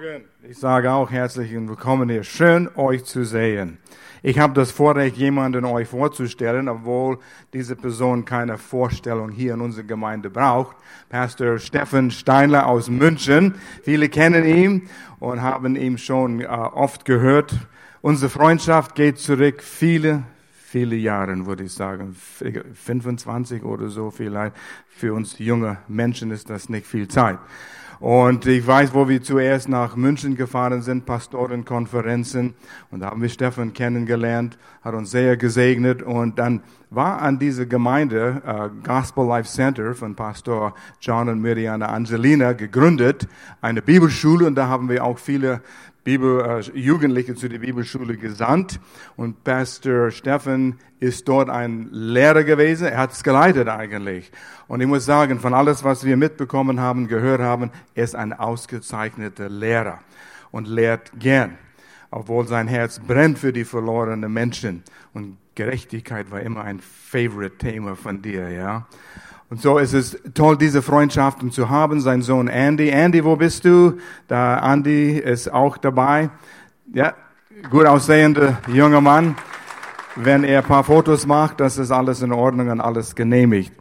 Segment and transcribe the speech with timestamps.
[0.00, 0.24] Morgen.
[0.48, 2.24] Ich sage auch herzlich willkommen hier.
[2.24, 3.76] Schön, euch zu sehen.
[4.22, 7.18] Ich habe das Vorrecht, jemanden euch vorzustellen, obwohl
[7.52, 10.76] diese Person keine Vorstellung hier in unserer Gemeinde braucht.
[11.10, 13.56] Pastor Steffen Steinler aus München.
[13.82, 14.88] Viele kennen ihn
[15.18, 17.54] und haben ihn schon äh, oft gehört.
[18.00, 20.22] Unsere Freundschaft geht zurück viele,
[20.64, 22.16] viele Jahre, würde ich sagen.
[22.16, 24.56] 25 oder so vielleicht.
[24.88, 27.38] Für uns junge Menschen ist das nicht viel Zeit.
[28.00, 32.54] Und ich weiß, wo wir zuerst nach München gefahren sind, Pastorenkonferenzen.
[32.90, 36.02] Und da haben wir Stefan kennengelernt, hat uns sehr gesegnet.
[36.02, 41.90] Und dann war an diese Gemeinde, äh, Gospel Life Center von Pastor John und Miriana
[41.90, 43.28] Angelina gegründet,
[43.60, 44.46] eine Bibelschule.
[44.46, 45.60] Und da haben wir auch viele
[46.10, 48.80] Bibel, äh, Jugendliche zu der Bibelschule gesandt
[49.16, 52.88] und Pastor Steffen ist dort ein Lehrer gewesen.
[52.88, 54.32] Er hat es geleitet eigentlich.
[54.66, 58.32] Und ich muss sagen, von alles, was wir mitbekommen haben, gehört haben, er ist ein
[58.32, 60.00] ausgezeichneter Lehrer
[60.50, 61.56] und lehrt gern,
[62.10, 64.82] obwohl sein Herz brennt für die verlorenen Menschen.
[65.14, 68.88] Und Gerechtigkeit war immer ein Favorite-Thema von dir, ja.
[69.50, 72.00] Und so ist es toll, diese Freundschaften zu haben.
[72.00, 72.88] Sein Sohn Andy.
[72.88, 73.94] Andy, wo bist du?
[74.28, 76.30] Da Andy ist auch dabei.
[76.94, 77.14] Ja,
[77.68, 79.34] gut aussehender junger Mann.
[80.14, 83.72] Wenn er ein paar Fotos macht, das ist alles in Ordnung und alles genehmigt.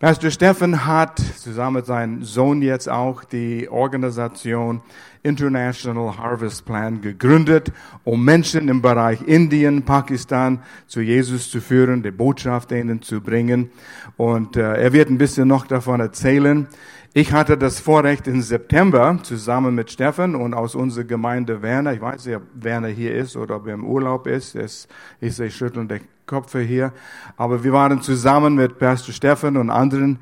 [0.00, 4.82] Pastor Steffen hat zusammen mit seinem Sohn jetzt auch die Organisation
[5.22, 7.72] International Harvest Plan gegründet,
[8.04, 13.70] um Menschen im Bereich Indien, Pakistan zu Jesus zu führen, die Botschaft ihnen zu bringen.
[14.16, 16.66] Und äh, er wird ein bisschen noch davon erzählen.
[17.14, 22.00] Ich hatte das Vorrecht im September zusammen mit Steffen und aus unserer Gemeinde Werner, ich
[22.00, 24.88] weiß nicht, ob Werner hier ist oder ob er im Urlaub ist, ist
[25.20, 26.94] ich sehe schüttelnde Köpfe hier,
[27.36, 30.20] aber wir waren zusammen mit Pastor Steffen und anderen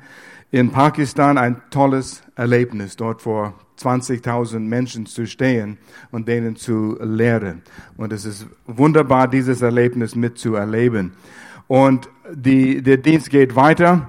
[0.51, 5.77] in Pakistan ein tolles Erlebnis, dort vor 20.000 Menschen zu stehen
[6.11, 7.61] und denen zu lehren.
[7.97, 11.13] Und es ist wunderbar, dieses Erlebnis mitzuerleben.
[11.67, 14.07] Und die, der Dienst geht weiter.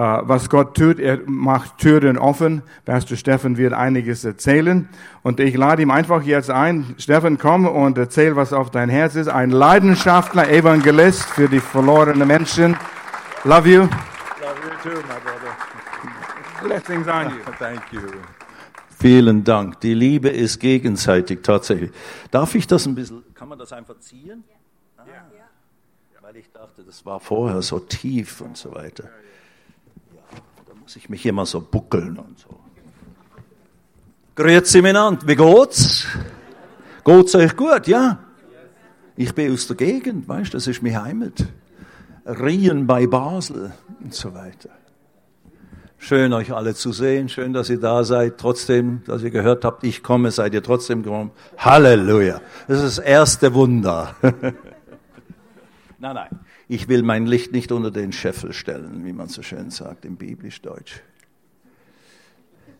[0.00, 2.62] Uh, was Gott tut, er macht Türen offen.
[2.84, 4.88] Pastor Steffen wird einiges erzählen.
[5.24, 6.94] Und ich lade ihm einfach jetzt ein.
[6.98, 9.26] Steffen, komm und erzähl, was auf dein Herz ist.
[9.26, 12.76] Ein Leidenschaftler, Evangelist für die verlorenen Menschen.
[13.42, 13.80] Love you.
[13.80, 13.90] Love
[14.62, 15.37] you too, my brother.
[16.62, 17.42] Blessings on you.
[17.58, 18.00] Thank you.
[18.98, 19.80] Vielen Dank.
[19.80, 21.90] Die Liebe ist gegenseitig tatsächlich.
[22.30, 24.44] Darf ich das ein bisschen, kann man das einfach ziehen?
[24.96, 26.20] Ah, ja.
[26.20, 29.08] Weil ich dachte, das war vorher so tief und so weiter
[30.88, 32.48] muss ich mich immer so buckeln und so.
[34.34, 36.06] Grüezi miteinander, wie geht's?
[37.04, 38.18] Geht's euch gut, ja?
[39.14, 41.44] Ich bin aus der Gegend, weißt, das ist meine Heimat.
[42.24, 44.70] Rien bei Basel und so weiter.
[46.00, 47.28] Schön, euch alle zu sehen.
[47.28, 48.38] Schön, dass ihr da seid.
[48.38, 51.32] Trotzdem, dass ihr gehört habt, ich komme, seid ihr trotzdem gekommen.
[51.58, 52.40] Halleluja.
[52.68, 54.14] Das ist das erste Wunder.
[54.22, 56.40] nein, nein.
[56.68, 60.16] Ich will mein Licht nicht unter den Scheffel stellen, wie man so schön sagt im
[60.16, 61.02] Biblisch-Deutsch.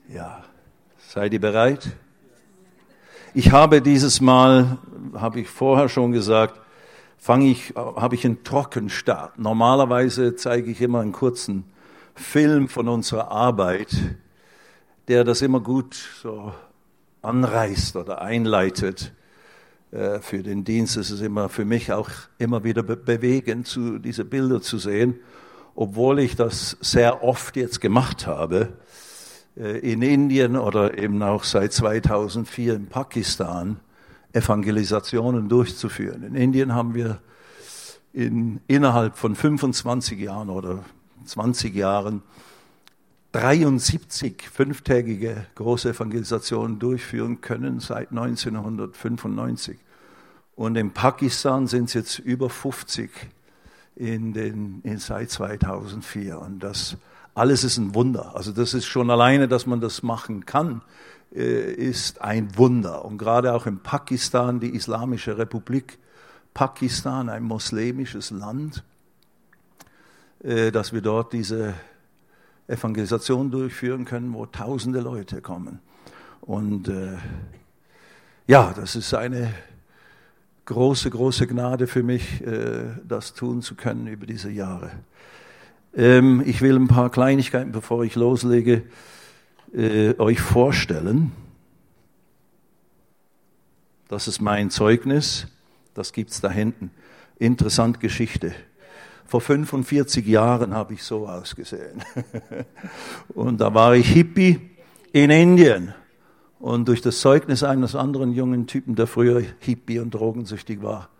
[0.08, 0.44] Ja,
[0.98, 1.90] seid ihr bereit?
[3.34, 4.78] Ich habe dieses Mal,
[5.14, 6.60] habe ich vorher schon gesagt,
[7.16, 9.38] fange ich, habe ich einen Trockenstart.
[9.38, 11.64] Normalerweise zeige ich immer einen kurzen
[12.18, 13.88] Film von unserer Arbeit,
[15.08, 16.52] der das immer gut so
[17.22, 19.12] anreißt oder einleitet.
[19.90, 24.60] Äh, für den Dienst ist es immer für mich auch immer wieder bewegend, diese Bilder
[24.60, 25.20] zu sehen,
[25.74, 28.74] obwohl ich das sehr oft jetzt gemacht habe
[29.56, 33.80] äh, in Indien oder eben auch seit 2004 in Pakistan
[34.32, 36.22] Evangelisationen durchzuführen.
[36.22, 37.20] In Indien haben wir
[38.12, 40.84] in, innerhalb von 25 Jahren oder
[41.28, 42.22] 20 Jahren
[43.32, 49.78] 73 fünftägige große Evangelisationen durchführen können seit 1995.
[50.56, 53.10] Und in Pakistan sind es jetzt über 50
[53.96, 56.38] in den, in, seit 2004.
[56.38, 56.96] Und das
[57.34, 58.34] alles ist ein Wunder.
[58.34, 60.82] Also das ist schon alleine, dass man das machen kann,
[61.32, 63.04] äh, ist ein Wunder.
[63.04, 65.98] Und gerade auch in Pakistan, die Islamische Republik
[66.54, 68.82] Pakistan, ein muslimisches Land,
[70.40, 71.74] dass wir dort diese
[72.68, 75.80] Evangelisation durchführen können, wo tausende Leute kommen.
[76.42, 77.16] Und äh,
[78.46, 79.52] ja, das ist eine
[80.66, 84.90] große, große Gnade für mich, äh, das tun zu können über diese Jahre.
[85.94, 88.82] Ähm, ich will ein paar Kleinigkeiten, bevor ich loslege,
[89.74, 91.32] äh, euch vorstellen.
[94.08, 95.46] Das ist mein Zeugnis,
[95.94, 96.90] das gibt's da hinten.
[97.38, 98.54] Interessant Geschichte.
[99.28, 102.02] Vor 45 Jahren habe ich so ausgesehen.
[103.34, 104.58] Und da war ich Hippie
[105.12, 105.94] in Indien.
[106.58, 111.10] Und durch das Zeugnis eines anderen jungen Typen, der früher Hippie und drogensüchtig war,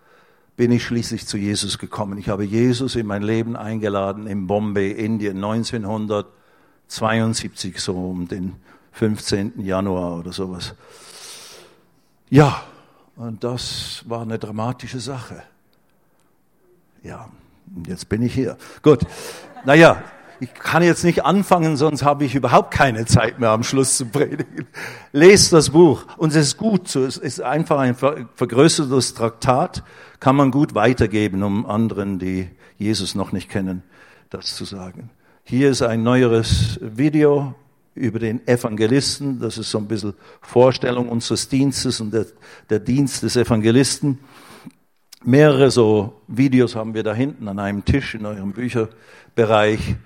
[0.56, 2.16] bin ich schließlich zu Jesus gekommen.
[2.18, 8.54] Ich habe Jesus in mein Leben eingeladen in Bombay, Indien, 1972, so um den
[8.92, 9.60] 15.
[9.60, 10.74] Januar oder sowas.
[12.30, 12.62] Ja,
[13.16, 15.42] und das war eine dramatische Sache.
[17.02, 17.28] Ja,
[17.86, 18.56] jetzt bin ich hier.
[18.82, 19.00] Gut.
[19.64, 20.02] Naja,
[20.40, 24.06] ich kann jetzt nicht anfangen, sonst habe ich überhaupt keine Zeit mehr am Schluss zu
[24.06, 24.66] predigen.
[25.12, 26.04] Lest das Buch.
[26.16, 26.94] Und es ist gut.
[26.94, 29.82] Es ist einfach ein vergrößertes Traktat.
[30.20, 33.82] Kann man gut weitergeben, um anderen, die Jesus noch nicht kennen,
[34.30, 35.10] das zu sagen.
[35.42, 37.54] Hier ist ein neueres Video
[37.94, 39.40] über den Evangelisten.
[39.40, 42.26] Das ist so ein bisschen Vorstellung unseres Dienstes und der,
[42.70, 44.18] der Dienst des Evangelisten.
[45.24, 49.96] Mehrere so Videos haben wir da hinten an einem Tisch in eurem Bücherbereich.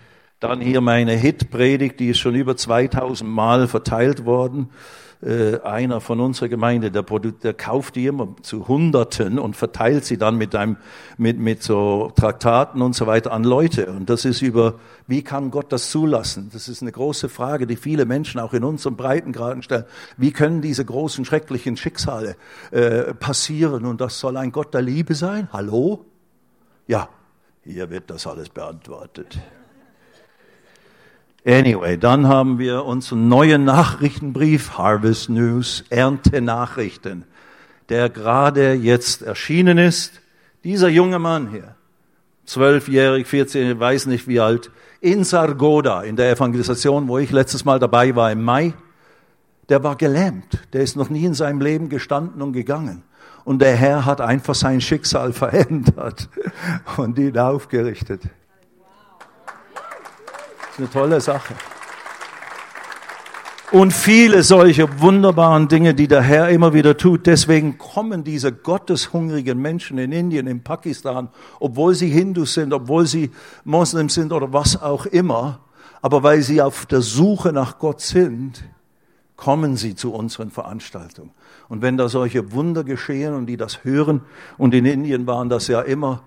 [0.41, 4.71] Dann hier meine Hit-Predigt, die ist schon über 2000 Mal verteilt worden.
[5.23, 10.19] Äh, einer von unserer Gemeinde, der, der kauft die immer zu Hunderten und verteilt sie
[10.19, 10.79] dann mit einem,
[11.17, 13.87] mit, mit so Traktaten und so weiter an Leute.
[13.87, 16.51] Und das ist über, wie kann Gott das zulassen?
[16.53, 19.85] Das ist eine große Frage, die viele Menschen auch in unserem Breitengraden stellen.
[20.17, 22.35] Wie können diese großen, schrecklichen Schicksale
[22.73, 23.85] äh, passieren?
[23.85, 25.49] Und das soll ein Gott der Liebe sein?
[25.53, 26.05] Hallo?
[26.89, 27.09] Ja,
[27.63, 29.39] hier wird das alles beantwortet.
[31.45, 37.25] Anyway, dann haben wir unseren neuen Nachrichtenbrief, Harvest News, Ernte-Nachrichten,
[37.89, 40.21] der gerade jetzt erschienen ist.
[40.63, 41.75] Dieser junge Mann hier,
[42.45, 47.81] zwölfjährig, 14, weiß nicht wie alt, in Sargoda, in der Evangelisation, wo ich letztes Mal
[47.81, 48.73] dabei war im Mai,
[49.69, 50.61] der war gelähmt.
[50.73, 53.03] Der ist noch nie in seinem Leben gestanden und gegangen.
[53.45, 56.29] Und der Herr hat einfach sein Schicksal verändert
[56.97, 58.23] und ihn aufgerichtet.
[60.73, 61.55] Das ist eine tolle Sache.
[63.73, 67.27] Und viele solche wunderbaren Dinge, die der Herr immer wieder tut.
[67.27, 71.29] Deswegen kommen diese gotteshungrigen Menschen in Indien, in Pakistan,
[71.61, 73.31] obwohl sie Hindus sind, obwohl sie
[73.65, 75.61] Moslems sind oder was auch immer,
[76.01, 78.65] aber weil sie auf der Suche nach Gott sind,
[79.37, 81.33] kommen sie zu unseren Veranstaltungen.
[81.69, 84.23] Und wenn da solche Wunder geschehen und die das hören,
[84.57, 86.23] und in Indien waren das ja immer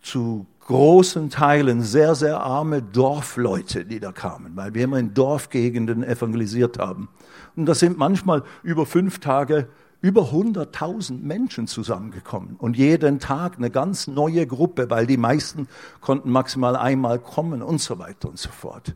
[0.00, 6.04] zu großen Teilen sehr, sehr arme Dorfleute, die da kamen, weil wir immer in Dorfgegenden
[6.04, 7.08] evangelisiert haben.
[7.56, 9.68] Und da sind manchmal über fünf Tage
[10.02, 15.68] über 100.000 Menschen zusammengekommen und jeden Tag eine ganz neue Gruppe, weil die meisten
[16.02, 18.94] konnten maximal einmal kommen und so weiter und so fort.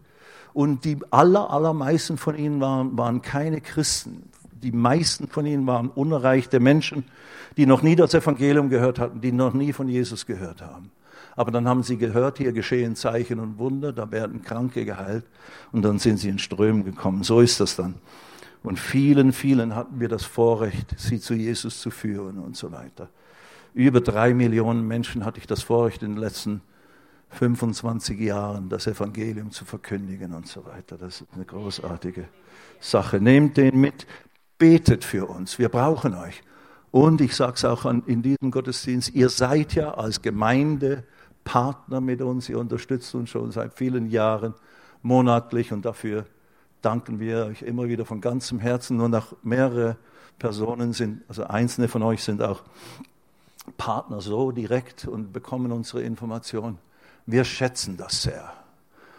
[0.52, 4.28] Und die aller, allermeisten von ihnen waren, waren keine Christen.
[4.62, 7.04] Die meisten von ihnen waren unerreichte Menschen,
[7.56, 10.90] die noch nie das Evangelium gehört hatten, die noch nie von Jesus gehört haben.
[11.36, 15.24] Aber dann haben sie gehört, hier geschehen Zeichen und Wunder, da werden Kranke geheilt
[15.72, 17.22] und dann sind sie in Strömen gekommen.
[17.22, 17.94] So ist das dann.
[18.62, 23.08] Und vielen, vielen hatten wir das Vorrecht, sie zu Jesus zu führen und so weiter.
[23.74, 26.60] Über drei Millionen Menschen hatte ich das Vorrecht in den letzten
[27.30, 30.98] 25 Jahren, das Evangelium zu verkündigen und so weiter.
[30.98, 32.28] Das ist eine großartige
[32.78, 33.20] Sache.
[33.20, 34.06] Nehmt den mit,
[34.58, 35.58] betet für uns.
[35.58, 36.42] Wir brauchen euch.
[36.90, 41.04] Und ich sage es auch in diesem Gottesdienst, ihr seid ja als Gemeinde
[41.44, 42.48] Partner mit uns.
[42.48, 44.54] Ihr unterstützt uns schon seit vielen Jahren
[45.02, 46.26] monatlich und dafür
[46.80, 48.96] danken wir euch immer wieder von ganzem Herzen.
[48.96, 49.96] Nur noch mehrere
[50.38, 52.62] Personen sind, also einzelne von euch sind auch
[53.76, 56.78] Partner so direkt und bekommen unsere Informationen.
[57.26, 58.52] Wir schätzen das sehr.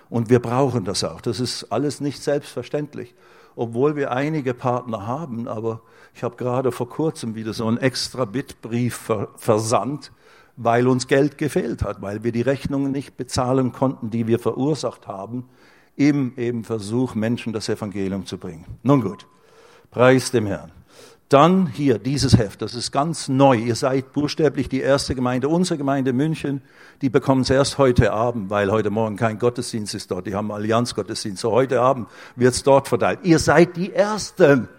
[0.10, 1.22] Und wir brauchen das auch.
[1.22, 3.16] Das ist alles nicht selbstverständlich.
[3.56, 5.82] Obwohl wir einige Partner haben, aber
[6.14, 10.12] ich habe gerade vor kurzem wieder so einen extra Bitbrief versandt
[10.56, 15.08] weil uns Geld gefehlt hat, weil wir die Rechnungen nicht bezahlen konnten, die wir verursacht
[15.08, 15.46] haben,
[15.96, 18.66] im eben Versuch, Menschen das Evangelium zu bringen.
[18.84, 19.28] Nun gut,
[19.92, 20.72] preis dem Herrn.
[21.30, 23.56] Dann hier dieses Heft, das ist ganz neu.
[23.56, 26.62] Ihr seid buchstäblich die erste Gemeinde, unsere Gemeinde München,
[27.02, 30.28] die bekommen es erst heute Abend, weil heute Morgen kein Gottesdienst ist dort.
[30.28, 31.42] Die haben Allianzgottesdienst.
[31.42, 33.20] So heute Abend wird es dort verteilt.
[33.24, 34.70] Ihr seid die Ersten.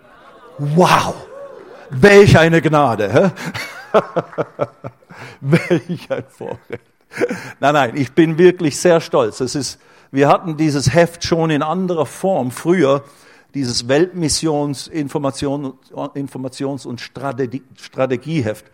[0.59, 1.14] Wow!
[1.90, 3.12] Welch eine Gnade.
[3.12, 3.31] Hä?
[5.40, 6.82] Welch ein Vorrecht.
[7.60, 9.40] Nein, nein, ich bin wirklich sehr stolz.
[9.40, 13.04] Es ist, wir hatten dieses Heft schon in anderer Form früher,
[13.54, 18.66] dieses Weltmissions Information, Informations- und Strategie, Strategieheft.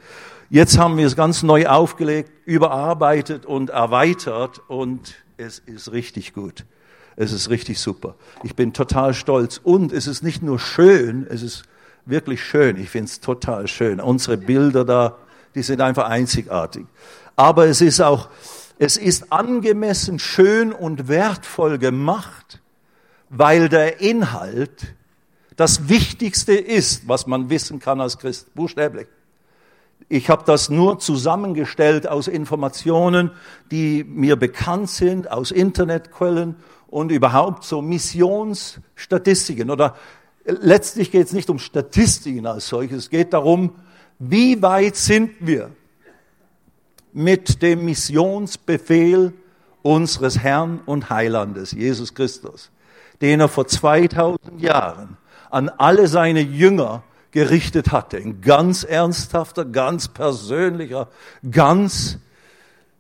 [0.49, 6.65] Jetzt haben wir es ganz neu aufgelegt, überarbeitet und erweitert und es ist richtig gut.
[7.17, 8.15] Es ist richtig super.
[8.43, 11.65] Ich bin total stolz und es ist nicht nur schön, es ist
[12.11, 12.77] wirklich schön.
[12.77, 14.01] Ich finde es total schön.
[14.01, 15.17] Unsere Bilder da,
[15.55, 16.87] die sind einfach einzigartig.
[17.37, 18.29] Aber es ist auch,
[18.79, 22.61] es ist angemessen schön und wertvoll gemacht,
[23.29, 24.95] weil der Inhalt
[25.57, 29.07] das Wichtigste ist, was man wissen kann als Christ, buchstäblich.
[30.09, 33.31] Ich habe das nur zusammengestellt aus Informationen,
[33.71, 36.57] die mir bekannt sind, aus Internetquellen
[36.89, 39.71] und überhaupt so Missionsstatistiken.
[39.71, 39.97] Oder
[40.45, 43.75] letztlich geht es nicht um Statistiken als solches, es geht darum,
[44.19, 45.71] wie weit sind wir
[47.13, 49.33] mit dem Missionsbefehl
[49.83, 52.71] unseres Herrn und Heilandes, Jesus Christus,
[53.21, 55.17] den er vor 2000 Jahren
[55.51, 58.19] an alle seine Jünger gerichtet hatte.
[58.19, 61.09] Ein ganz ernsthafter, ganz persönlicher,
[61.51, 62.19] ganz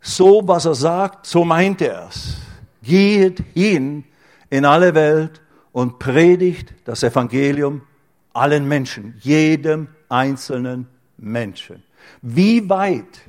[0.00, 2.36] so, was er sagt, so meint er es.
[2.82, 4.04] Geht hin
[4.48, 5.40] in alle Welt
[5.72, 7.82] und predigt das Evangelium
[8.32, 11.82] allen Menschen, jedem einzelnen Menschen.
[12.22, 13.20] Wie weit,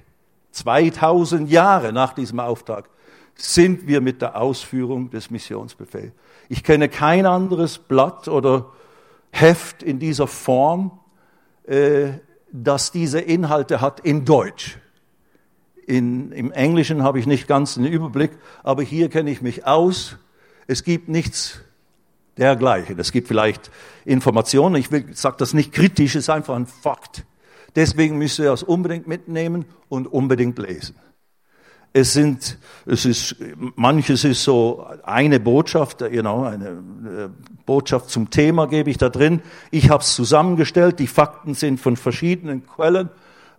[0.52, 2.90] 2000 Jahre nach diesem Auftrag,
[3.36, 6.12] sind wir mit der Ausführung des Missionsbefehls?
[6.50, 8.72] Ich kenne kein anderes Blatt oder
[9.32, 11.00] Heft in dieser Form,
[11.64, 12.10] äh,
[12.52, 14.78] das diese Inhalte hat in Deutsch.
[15.88, 18.32] In, Im Englischen habe ich nicht ganz den Überblick,
[18.64, 20.18] aber hier kenne ich mich aus.
[20.68, 21.62] Es gibt nichts
[22.42, 23.00] dergleichen.
[23.00, 23.72] Es gibt vielleicht
[24.04, 24.76] Informationen.
[24.76, 27.24] Ich sage das nicht kritisch, es ist einfach ein Fakt.
[27.76, 30.96] Deswegen müsst ihr das unbedingt mitnehmen und unbedingt lesen.
[31.94, 33.36] Es sind, es ist,
[33.76, 37.30] manches ist so eine Botschaft, genau, eine äh,
[37.66, 39.42] Botschaft zum Thema gebe ich da drin.
[39.72, 41.00] Ich habe es zusammengestellt.
[41.00, 43.10] Die Fakten sind von verschiedenen Quellen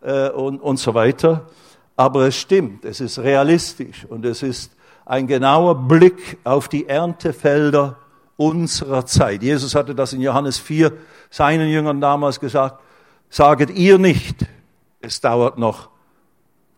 [0.01, 1.47] äh, und, und so weiter.
[1.95, 4.73] Aber es stimmt, es ist realistisch und es ist
[5.05, 7.99] ein genauer Blick auf die Erntefelder
[8.43, 9.43] unserer Zeit.
[9.43, 10.93] Jesus hatte das in Johannes 4
[11.31, 12.81] seinen Jüngern damals gesagt.
[13.31, 14.47] Saget ihr nicht,
[15.01, 15.93] es dauert noch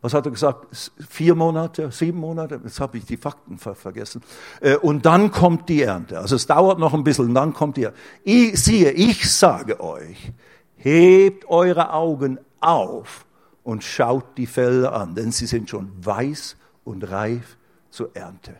[0.04, 0.66] was hat er gesagt?
[1.08, 2.60] Vier Monate, sieben Monate?
[2.62, 4.20] Jetzt habe ich die Fakten vergessen.
[4.60, 6.18] Äh, und dann kommt die Ernte.
[6.18, 7.98] Also es dauert noch ein bisschen, und dann kommt die Ernte.
[8.22, 10.30] Ich, siehe, ich sage euch,
[10.76, 13.24] hebt eure Augen auf
[13.62, 17.56] und schaut die Felder an, denn sie sind schon weiß und reif
[17.88, 18.56] zur Ernte.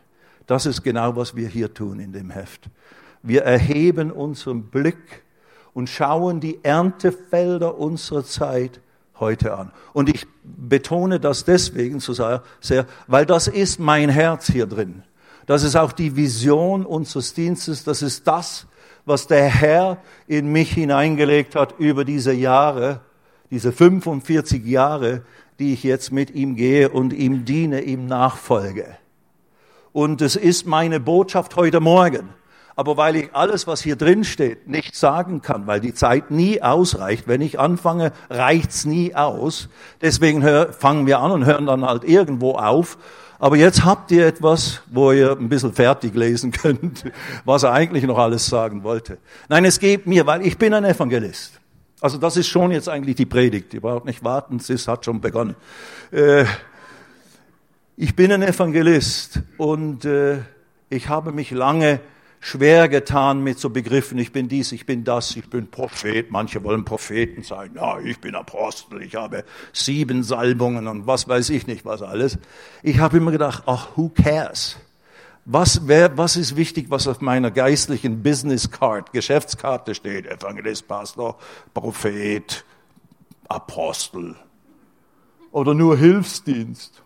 [0.46, 2.68] Das ist genau, was wir hier tun in dem Heft.
[3.22, 5.22] Wir erheben unseren Blick
[5.72, 8.80] und schauen die Erntefelder unserer Zeit
[9.18, 9.70] heute an.
[9.92, 12.12] Und ich betone das deswegen so
[12.60, 15.02] sehr, weil das ist mein Herz hier drin.
[15.46, 17.84] Das ist auch die Vision unseres Dienstes.
[17.84, 18.66] Das ist das,
[19.04, 23.00] was der Herr in mich hineingelegt hat über diese Jahre,
[23.50, 25.22] diese 45 Jahre,
[25.58, 28.96] die ich jetzt mit ihm gehe und ihm diene, ihm nachfolge.
[29.94, 32.28] Und es ist meine Botschaft heute Morgen
[32.76, 36.60] aber weil ich alles, was hier drin steht, nicht sagen kann, weil die Zeit nie
[36.60, 37.28] ausreicht.
[37.28, 39.68] Wenn ich anfange, reicht's nie aus.
[40.00, 42.98] Deswegen hör, fangen wir an und hören dann halt irgendwo auf.
[43.38, 47.04] Aber jetzt habt ihr etwas, wo ihr ein bisschen fertig lesen könnt,
[47.44, 49.18] was er eigentlich noch alles sagen wollte.
[49.48, 51.60] Nein, es geht mir, weil ich bin ein Evangelist.
[52.00, 53.72] Also das ist schon jetzt eigentlich die Predigt.
[53.72, 55.54] Ihr braucht nicht warten, es hat schon begonnen.
[56.10, 56.44] Äh,
[57.96, 60.38] ich bin ein Evangelist und äh,
[60.90, 62.00] ich habe mich lange
[62.40, 66.30] schwer getan mit so Begriffen, ich bin dies, ich bin das, ich bin Prophet.
[66.30, 67.70] Manche wollen Propheten sein.
[67.74, 72.38] Ja, ich bin Apostel, ich habe sieben Salbungen und was weiß ich nicht, was alles.
[72.82, 74.76] Ich habe immer gedacht, ach, who cares?
[75.46, 80.26] Was, wer, was ist wichtig, was auf meiner geistlichen Business Card, Geschäftskarte steht?
[80.26, 81.38] Evangelist, Pastor,
[81.72, 82.64] Prophet,
[83.48, 84.34] Apostel.
[85.52, 87.03] Oder nur Hilfsdienst.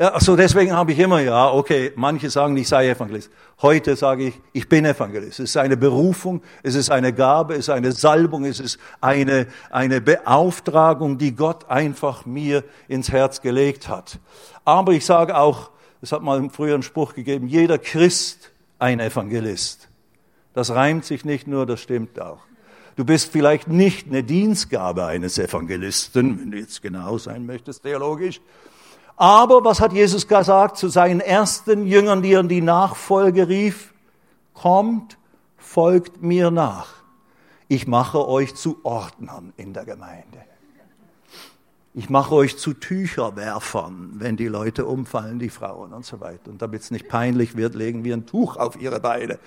[0.00, 3.30] Ja, so deswegen habe ich immer, ja, okay, manche sagen, ich sei Evangelist.
[3.60, 5.40] Heute sage ich, ich bin Evangelist.
[5.40, 9.46] Es ist eine Berufung, es ist eine Gabe, es ist eine Salbung, es ist eine,
[9.68, 14.18] eine Beauftragung, die Gott einfach mir ins Herz gelegt hat.
[14.64, 19.90] Aber ich sage auch, es hat mal früher einen Spruch gegeben, jeder Christ ein Evangelist.
[20.54, 22.40] Das reimt sich nicht nur, das stimmt auch.
[23.00, 28.42] Du bist vielleicht nicht eine Dienstgabe eines Evangelisten, wenn du jetzt genau sein möchtest, theologisch,
[29.16, 33.94] aber was hat Jesus gesagt zu seinen ersten Jüngern, die er in die Nachfolge rief?
[34.52, 35.16] Kommt,
[35.56, 36.88] folgt mir nach.
[37.68, 40.44] Ich mache euch zu Ordnern in der Gemeinde.
[41.94, 46.50] Ich mache euch zu Tücherwerfern, wenn die Leute umfallen, die Frauen und so weiter.
[46.50, 49.38] Und damit es nicht peinlich wird, legen wir ein Tuch auf ihre Beine.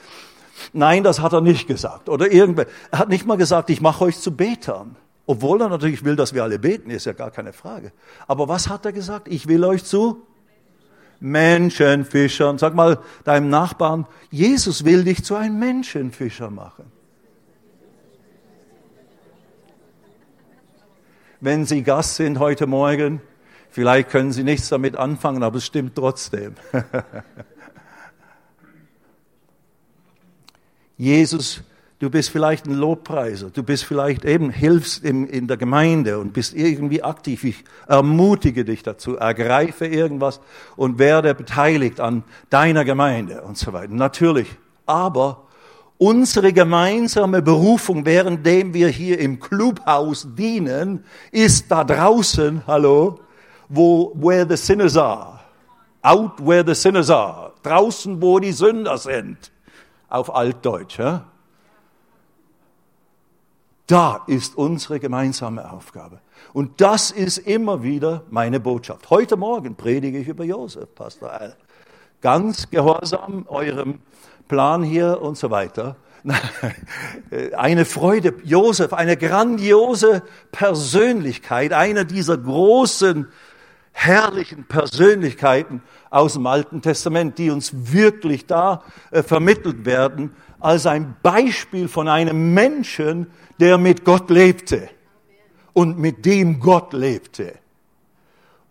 [0.72, 2.10] Nein, das hat er nicht gesagt.
[2.10, 2.68] Oder irgendwer.
[2.92, 4.96] Er hat nicht mal gesagt, ich mache euch zu Betern.
[5.26, 7.92] Obwohl er natürlich will, dass wir alle beten, ist ja gar keine Frage.
[8.28, 9.28] Aber was hat er gesagt?
[9.30, 10.22] Ich will euch zu
[11.22, 12.58] Menschenfischern.
[12.58, 16.92] Sag mal deinem Nachbarn, Jesus will dich zu einem Menschenfischer machen.
[21.40, 23.22] Wenn Sie Gast sind heute Morgen,
[23.70, 26.56] vielleicht können Sie nichts damit anfangen, aber es stimmt trotzdem.
[30.98, 31.62] Jesus,
[32.00, 36.34] du bist vielleicht ein Lobpreiser, du bist vielleicht eben, hilfst in, in der Gemeinde und
[36.34, 37.44] bist irgendwie aktiv.
[37.46, 40.42] Ich ermutige dich dazu, ergreife irgendwas
[40.76, 43.94] und werde beteiligt an deiner Gemeinde und so weiter.
[43.94, 44.48] Natürlich.
[44.86, 45.48] Aber
[45.98, 53.22] unsere gemeinsame Berufung, währenddem wir hier im Clubhaus dienen, ist da draußen, hallo,
[53.70, 55.40] wo, where the sinners are.
[56.02, 57.54] Out where the sinners are.
[57.64, 59.53] Draußen, wo die Sünder sind.
[60.14, 61.00] Auf Altdeutsch.
[61.00, 61.26] Ja?
[63.88, 66.20] Da ist unsere gemeinsame Aufgabe.
[66.54, 69.10] Und das ist immer wieder meine Botschaft.
[69.10, 71.56] Heute Morgen predige ich über Josef, Pastor Al.
[72.22, 74.02] Ganz gehorsam eurem
[74.48, 75.96] Plan hier und so weiter.
[77.58, 83.28] Eine Freude, Josef, eine grandiose Persönlichkeit, einer dieser großen,
[83.94, 91.16] herrlichen Persönlichkeiten aus dem Alten Testament, die uns wirklich da äh, vermittelt werden, als ein
[91.22, 93.28] Beispiel von einem Menschen,
[93.60, 94.90] der mit Gott lebte
[95.74, 97.54] und mit dem Gott lebte.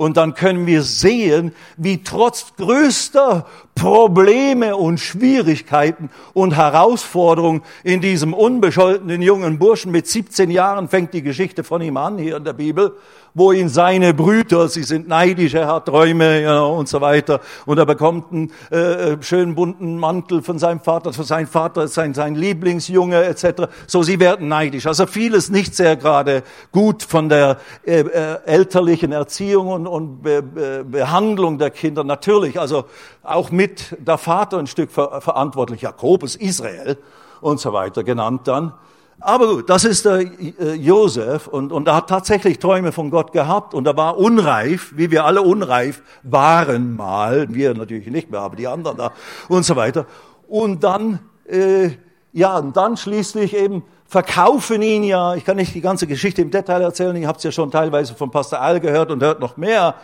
[0.02, 8.34] Und dann können wir sehen, wie trotz größter Probleme und Schwierigkeiten und Herausforderungen in diesem
[8.34, 12.52] unbescholtenen jungen Burschen mit 17 Jahren fängt die Geschichte von ihm an hier in der
[12.52, 12.96] Bibel,
[13.34, 17.78] wo ihn seine Brüder, sie sind neidisch, er hat Träume ja, und so weiter und
[17.78, 22.34] er bekommt einen äh, schönen bunten Mantel von seinem Vater, von seinem Vater sein, sein
[22.34, 23.68] Lieblingsjunge etc.
[23.86, 24.86] So, sie werden neidisch.
[24.86, 30.42] Also vieles nicht sehr gerade gut von der äh, äh, elterlichen Erziehung und, und Be
[30.42, 32.04] Be Behandlung der Kinder.
[32.04, 32.84] Natürlich, also
[33.22, 36.98] auch mit der Vater ein Stück ver verantwortlich, Jakobus, Israel
[37.40, 38.72] und so weiter genannt dann.
[39.20, 43.32] Aber gut, das ist der äh, Josef und, und er hat tatsächlich Träume von Gott
[43.32, 48.40] gehabt und er war unreif, wie wir alle unreif waren mal, wir natürlich nicht mehr,
[48.40, 49.12] aber die anderen da
[49.48, 50.06] und so weiter.
[50.48, 51.90] Und dann, äh,
[52.32, 56.50] ja, und dann schließlich eben verkaufen ihn ja, ich kann nicht die ganze Geschichte im
[56.50, 59.56] Detail erzählen, ich habe es ja schon teilweise von Pastor Al gehört und hört noch
[59.56, 59.94] mehr,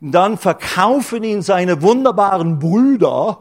[0.00, 3.38] dann verkaufen ihn seine wunderbaren Brüder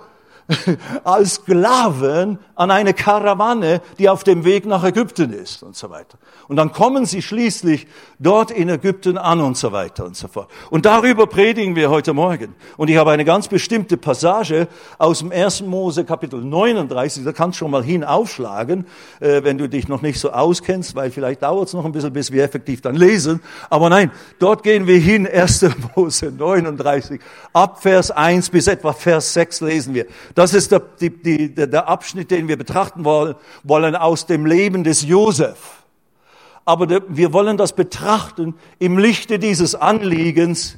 [1.03, 6.17] als Sklaven an eine Karawane, die auf dem Weg nach Ägypten ist und so weiter.
[6.47, 10.49] Und dann kommen sie schließlich dort in Ägypten an und so weiter und so fort.
[10.69, 12.55] Und darüber predigen wir heute Morgen.
[12.77, 15.61] Und ich habe eine ganz bestimmte Passage aus dem 1.
[15.61, 18.85] Mose Kapitel 39, da kannst du schon mal hin aufschlagen,
[19.19, 22.13] äh, wenn du dich noch nicht so auskennst, weil vielleicht dauert es noch ein bisschen,
[22.13, 23.41] bis wir effektiv dann lesen.
[23.69, 25.65] Aber nein, dort gehen wir hin, 1.
[25.95, 27.21] Mose 39,
[27.53, 30.07] ab Vers 1 bis etwa Vers 6 lesen wir.
[30.39, 35.01] Das ist der, die, die, der Abschnitt, den wir betrachten wollen aus dem Leben des
[35.03, 35.83] Josef.
[36.63, 40.77] Aber wir wollen das betrachten im Lichte dieses Anliegens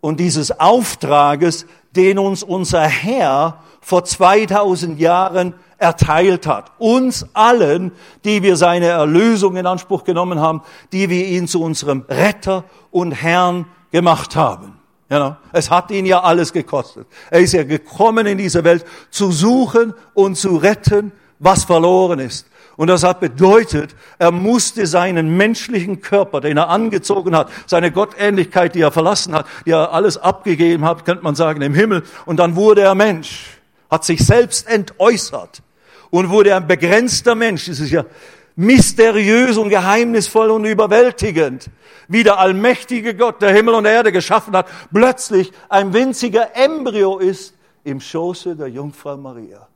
[0.00, 6.72] und dieses Auftrages, den uns unser Herr vor 2000 Jahren erteilt hat.
[6.78, 7.92] Uns allen,
[8.24, 13.12] die wir seine Erlösung in Anspruch genommen haben, die wir ihn zu unserem Retter und
[13.12, 14.78] Herrn gemacht haben.
[15.12, 15.36] Genau.
[15.52, 17.06] Es hat ihn ja alles gekostet.
[17.28, 22.46] Er ist ja gekommen in diese Welt zu suchen und zu retten, was verloren ist.
[22.76, 28.74] Und das hat bedeutet, er musste seinen menschlichen Körper, den er angezogen hat, seine Gottähnlichkeit,
[28.74, 32.04] die er verlassen hat, die er alles abgegeben hat, könnte man sagen, im Himmel.
[32.24, 33.58] Und dann wurde er Mensch,
[33.90, 35.62] hat sich selbst entäußert
[36.08, 37.66] und wurde ein begrenzter Mensch.
[37.66, 38.06] Das ist ja
[38.56, 41.70] mysteriös und geheimnisvoll und überwältigend,
[42.08, 47.54] wie der allmächtige Gott, der Himmel und Erde geschaffen hat, plötzlich ein winziger Embryo ist
[47.84, 49.66] im Schoße der Jungfrau Maria.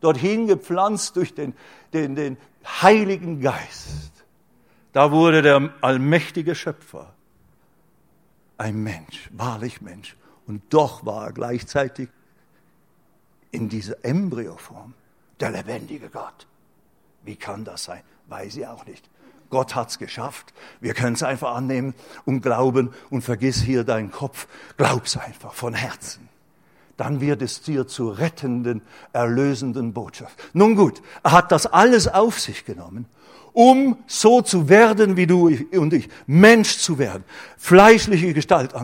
[0.00, 1.54] Dorthin gepflanzt durch den,
[1.92, 2.36] den, den
[2.82, 4.12] Heiligen Geist.
[4.92, 7.14] Da wurde der allmächtige Schöpfer
[8.58, 10.16] ein Mensch, wahrlich Mensch.
[10.46, 12.08] Und doch war er gleichzeitig
[13.50, 14.94] in dieser Embryoform
[15.40, 16.46] der lebendige Gott.
[17.24, 18.02] Wie kann das sein?
[18.28, 19.08] Weiß ich auch nicht.
[19.50, 20.52] Gott hat's geschafft.
[20.80, 24.48] Wir können es einfach annehmen und glauben und vergiss hier deinen Kopf.
[24.76, 26.28] Glaub's einfach von Herzen.
[26.96, 28.82] Dann wird es dir zur rettenden,
[29.12, 30.38] erlösenden Botschaft.
[30.52, 33.06] Nun gut, er hat das alles auf sich genommen
[33.54, 37.24] um so zu werden wie du und ich, Mensch zu werden,
[37.56, 38.74] fleischliche Gestalt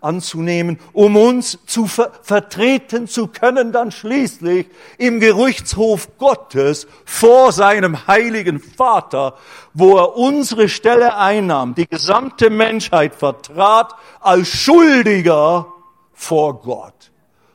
[0.00, 8.06] anzunehmen, um uns zu ver vertreten zu können, dann schließlich im Gerichtshof Gottes vor seinem
[8.06, 9.34] heiligen Vater,
[9.74, 15.66] wo er unsere Stelle einnahm, die gesamte Menschheit vertrat als Schuldiger
[16.12, 17.09] vor Gott.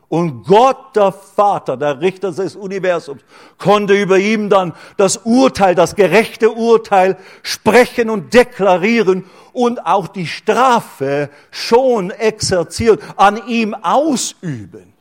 [0.07, 3.21] Und Gott, der Vater, der Richter des Universums,
[3.57, 10.27] konnte über ihm dann das Urteil, das gerechte Urteil sprechen und deklarieren und auch die
[10.27, 14.93] Strafe schon exerziert, an ihm ausüben.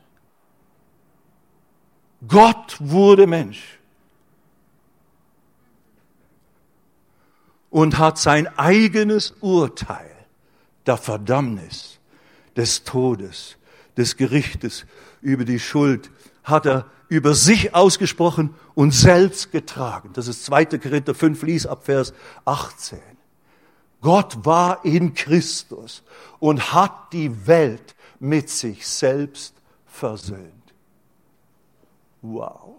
[2.26, 3.78] Gott wurde Mensch
[7.68, 10.10] und hat sein eigenes Urteil
[10.86, 11.98] der Verdammnis,
[12.56, 13.56] des Todes,
[13.96, 14.86] des Gerichtes
[15.20, 16.10] über die Schuld,
[16.42, 20.10] hat er über sich ausgesprochen und selbst getragen.
[20.14, 20.66] Das ist 2.
[20.78, 22.12] Korinther 5, lies ab Vers
[22.44, 22.98] 18.
[24.00, 26.02] Gott war in Christus
[26.38, 29.54] und hat die Welt mit sich selbst
[29.86, 30.52] versöhnt.
[32.20, 32.74] Wow.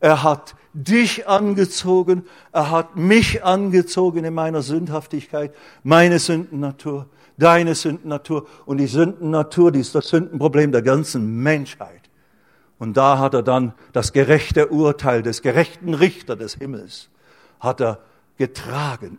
[0.00, 8.46] Er hat dich angezogen, er hat mich angezogen in meiner Sündhaftigkeit, meine Sündennatur, deine Sündennatur
[8.66, 12.02] und die Sündennatur, die ist das Sündenproblem der ganzen Menschheit.
[12.78, 17.08] Und da hat er dann das gerechte Urteil des gerechten Richter des Himmels,
[17.60, 18.00] hat er
[18.36, 19.18] getragen,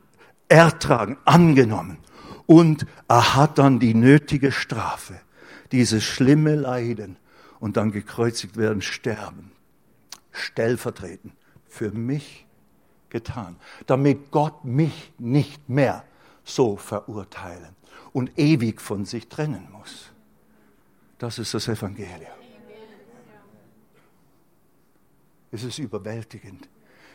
[0.50, 1.98] ertragen, angenommen.
[2.46, 5.16] Und er hat dann die nötige Strafe,
[5.72, 7.18] dieses schlimme Leiden
[7.60, 9.52] und dann gekreuzigt werden, sterben,
[10.32, 11.34] stellvertretend
[11.68, 12.46] für mich
[13.10, 13.56] getan,
[13.88, 16.04] damit Gott mich nicht mehr
[16.44, 17.75] so verurteilen
[18.16, 20.10] und ewig von sich trennen muss.
[21.18, 22.32] Das ist das Evangelium.
[25.52, 26.70] Es ist überwältigend.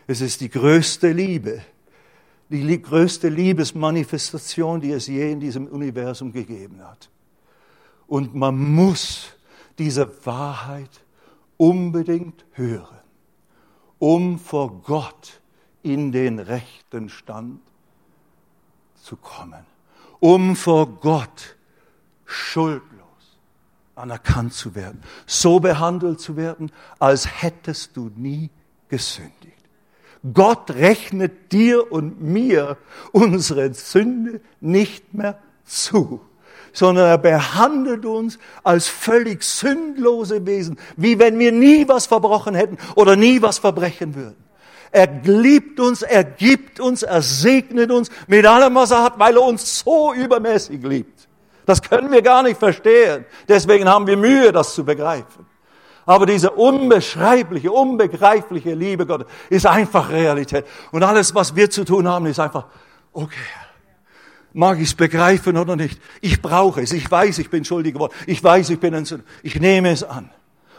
[0.07, 1.63] Es ist die größte Liebe,
[2.51, 7.09] die größte Liebesmanifestation, die es je in diesem Universum gegeben hat.
[8.07, 9.31] Und man muss
[9.79, 11.03] diese Wahrheit
[11.57, 13.01] unbedingt hören,
[13.99, 15.41] um vor Gott
[15.83, 17.63] in den rechten Stand
[18.97, 19.65] zu kommen,
[20.21, 21.57] um vor Gott
[22.25, 22.91] schuldlos
[23.97, 28.51] anerkannt zu werden, so behandelt zu werden, als hättest du nie
[28.89, 29.37] gesündigt.
[30.35, 32.77] Gott rechnet dir und mir
[33.13, 36.21] unsere Sünde nicht mehr zu,
[36.73, 42.77] sondern er behandelt uns als völlig sündlose Wesen, wie wenn wir nie was verbrochen hätten
[42.97, 44.50] oder nie was verbrechen würden.
[44.93, 49.37] Er liebt uns, er gibt uns, er segnet uns mit allem, was er hat, weil
[49.37, 51.29] er uns so übermäßig liebt.
[51.65, 53.25] Das können wir gar nicht verstehen.
[53.49, 55.47] Deswegen haben wir Mühe, das zu begreifen.
[56.07, 60.65] Aber diese unbeschreibliche, unbegreifliche Liebe Gottes ist einfach Realität.
[60.91, 62.67] Und alles, was wir zu tun haben, ist einfach,
[63.13, 63.37] okay,
[64.53, 66.01] mag ich es begreifen oder nicht.
[66.21, 66.93] Ich brauche es.
[66.93, 68.15] Ich weiß, ich bin schuldig geworden.
[68.27, 69.29] Ich weiß, ich bin entzündet.
[69.45, 70.31] Ich nehme es an.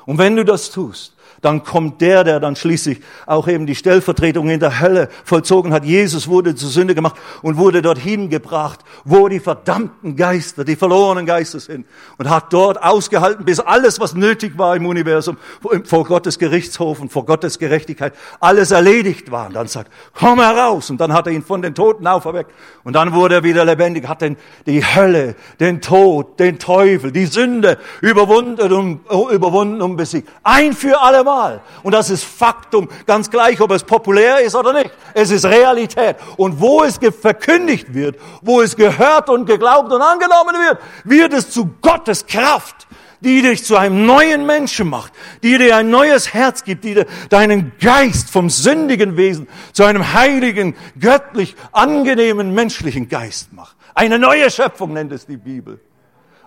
[0.05, 4.49] Und wenn du das tust, dann kommt der, der dann schließlich auch eben die Stellvertretung
[4.49, 5.83] in der Hölle vollzogen hat.
[5.83, 11.25] Jesus wurde zur Sünde gemacht und wurde dorthin gebracht, wo die verdammten Geister, die verlorenen
[11.25, 15.37] Geister sind und hat dort ausgehalten, bis alles, was nötig war im Universum,
[15.85, 19.47] vor Gottes Gerichtshof und vor Gottes Gerechtigkeit, alles erledigt war.
[19.47, 20.91] Und dann sagt, komm heraus.
[20.91, 22.51] Und dann hat er ihn von den Toten auferweckt.
[22.83, 27.25] Und dann wurde er wieder lebendig, hat den, die Hölle, den Tod, den Teufel, die
[27.25, 30.29] Sünde überwunden und, überwunden und besiegt.
[30.43, 31.61] Ein für alle Mal Mal.
[31.81, 34.91] Und das ist Faktum, ganz gleich, ob es populär ist oder nicht.
[35.13, 36.17] Es ist Realität.
[36.35, 41.49] Und wo es verkündigt wird, wo es gehört und geglaubt und angenommen wird, wird es
[41.49, 42.87] zu Gottes Kraft
[43.23, 45.13] die dich zu einem neuen Menschen macht,
[45.43, 50.13] die dir ein neues Herz gibt, die dir deinen Geist vom sündigen Wesen zu einem
[50.13, 53.77] heiligen, göttlich angenehmen menschlichen Geist macht.
[53.93, 55.79] Eine neue Schöpfung nennt es die Bibel.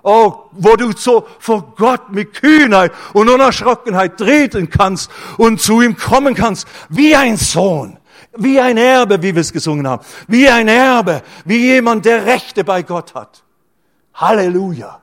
[0.07, 5.97] Oh, wo du so vor Gott mit Kühnheit und Unerschrockenheit treten kannst und zu ihm
[5.97, 7.97] kommen kannst, wie ein Sohn,
[8.37, 12.65] wie ein Erbe, wie wir es gesungen haben, wie ein Erbe, wie jemand, der Rechte
[12.65, 13.45] bei Gott hat.
[14.13, 15.01] Halleluja.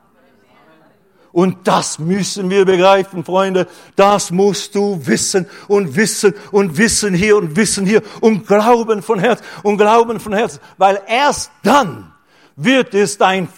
[1.32, 3.66] Und das müssen wir begreifen, Freunde.
[3.96, 9.18] Das musst du wissen und wissen und wissen hier und wissen hier und glauben von
[9.18, 12.12] Herz und glauben von Herz, weil erst dann
[12.54, 13.48] wird es dein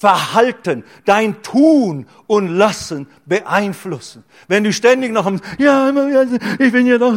[0.00, 4.24] Verhalten, dein Tun und Lassen beeinflussen.
[4.48, 5.92] Wenn du ständig noch ja,
[6.58, 7.12] ich bin ja doch,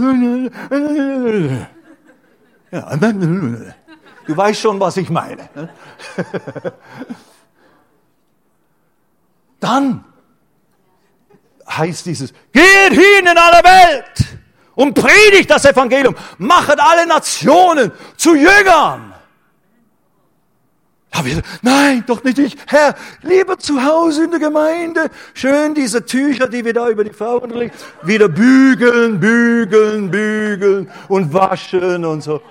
[2.71, 2.95] ja,
[4.27, 5.47] du weißt schon, was ich meine.
[5.55, 5.69] Ne?
[9.61, 10.03] Dann
[11.65, 14.39] heißt dieses, geht hin in alle Welt
[14.75, 19.12] und predigt das Evangelium, machet alle Nationen zu Jüngern.
[21.15, 22.57] Aber wir, nein, doch nicht ich.
[22.67, 25.11] Herr, lieber zu Hause in der Gemeinde.
[25.35, 27.71] Schön diese Tücher, die wir da über die Frauen legen.
[28.01, 32.41] Wieder bügeln, bügeln, bügeln und waschen und so.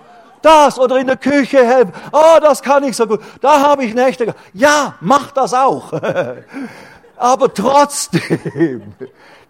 [0.42, 1.92] Das oder in der Küche helfen.
[2.12, 3.20] Oh, das kann ich so gut.
[3.40, 4.32] Da habe ich Nächte.
[4.52, 5.92] Ja, mach das auch.
[7.16, 8.94] Aber trotzdem,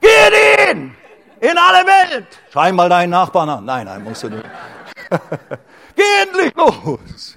[0.00, 0.94] geh in,
[1.40, 2.26] in alle Welt.
[2.50, 3.64] Schrei mal deinen Nachbarn an.
[3.64, 4.44] Nein, nein, musst du nicht.
[5.96, 7.36] geh endlich los.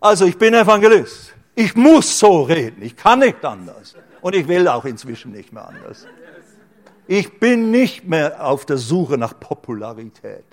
[0.00, 1.34] Also ich bin Evangelist.
[1.54, 2.82] Ich muss so reden.
[2.82, 3.94] Ich kann nicht anders.
[4.20, 6.06] Und ich will auch inzwischen nicht mehr anders.
[7.06, 10.44] Ich bin nicht mehr auf der Suche nach Popularität.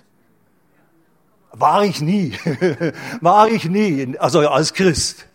[1.52, 2.34] War ich nie.
[3.22, 4.18] War ich nie.
[4.18, 5.28] Also als Christ.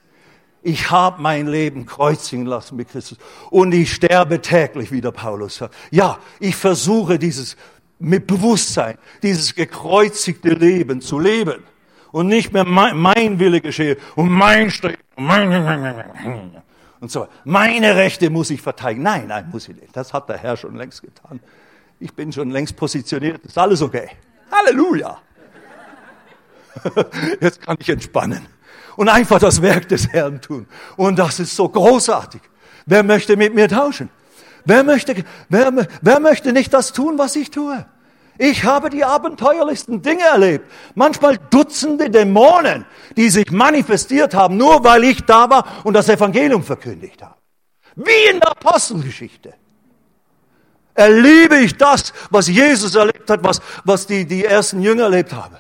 [0.63, 3.19] Ich habe mein Leben kreuzigen lassen mit Christus.
[3.51, 5.75] Und ich sterbe täglich, wie der Paulus sagt.
[5.91, 7.57] Ja, ich versuche dieses
[7.99, 11.63] mit Bewusstsein, dieses gekreuzigte Leben zu leben.
[12.13, 14.97] Und nicht mehr mein, mein Wille geschehe und mein Streben
[17.01, 17.29] und so.
[17.45, 19.03] Meine Rechte muss ich verteidigen.
[19.03, 19.97] Nein, nein, muss ich nicht.
[19.97, 21.41] Das hat der Herr schon längst getan.
[21.99, 23.45] Ich bin schon längst positioniert.
[23.45, 24.11] Ist alles okay.
[24.51, 25.19] Halleluja.
[27.41, 28.47] Jetzt kann ich entspannen
[28.97, 30.67] und einfach das Werk des Herrn tun.
[30.97, 32.41] Und das ist so großartig.
[32.87, 34.09] Wer möchte mit mir tauschen?
[34.65, 37.85] Wer möchte, wer, wer möchte nicht das tun, was ich tue?
[38.43, 40.65] Ich habe die abenteuerlichsten Dinge erlebt.
[40.95, 46.63] Manchmal Dutzende Dämonen, die sich manifestiert haben, nur weil ich da war und das Evangelium
[46.63, 47.35] verkündigt habe.
[47.97, 49.53] Wie in der Apostelgeschichte.
[50.95, 55.57] Erlebe ich das, was Jesus erlebt hat, was, was die, die ersten Jünger erlebt haben.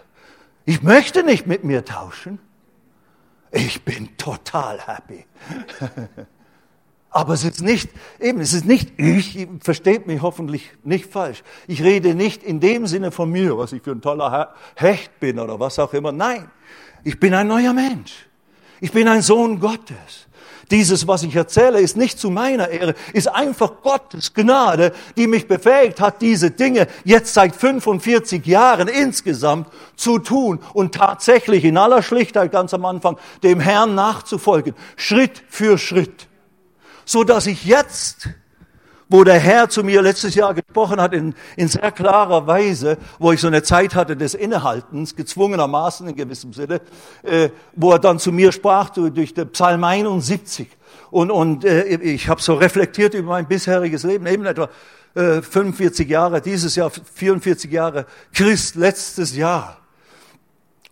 [0.64, 2.38] Ich möchte nicht mit mir tauschen.
[3.50, 5.26] Ich bin total happy.
[7.10, 11.42] Aber es ist nicht, eben, es ist nicht, ich, versteht mich hoffentlich nicht falsch.
[11.66, 15.40] Ich rede nicht in dem Sinne von mir, was ich für ein toller Hecht bin
[15.40, 16.12] oder was auch immer.
[16.12, 16.48] Nein,
[17.02, 18.28] ich bin ein neuer Mensch.
[18.80, 20.28] Ich bin ein Sohn Gottes.
[20.70, 25.48] Dieses, was ich erzähle, ist nicht zu meiner Ehre, ist einfach Gottes Gnade, die mich
[25.48, 32.04] befähigt hat, diese Dinge jetzt seit 45 Jahren insgesamt zu tun und tatsächlich in aller
[32.04, 36.29] Schlichtheit ganz am Anfang dem Herrn nachzufolgen, Schritt für Schritt
[37.10, 38.28] so dass ich jetzt,
[39.08, 43.32] wo der Herr zu mir letztes Jahr gesprochen hat, in, in sehr klarer Weise, wo
[43.32, 46.80] ich so eine Zeit hatte des Innehaltens, gezwungenermaßen in gewissem Sinne,
[47.24, 50.68] äh, wo er dann zu mir sprach durch, durch den Psalm 71.
[51.10, 54.68] Und, und äh, ich habe so reflektiert über mein bisheriges Leben, eben etwa
[55.16, 59.79] äh, 45 Jahre, dieses Jahr 44 Jahre Christ, letztes Jahr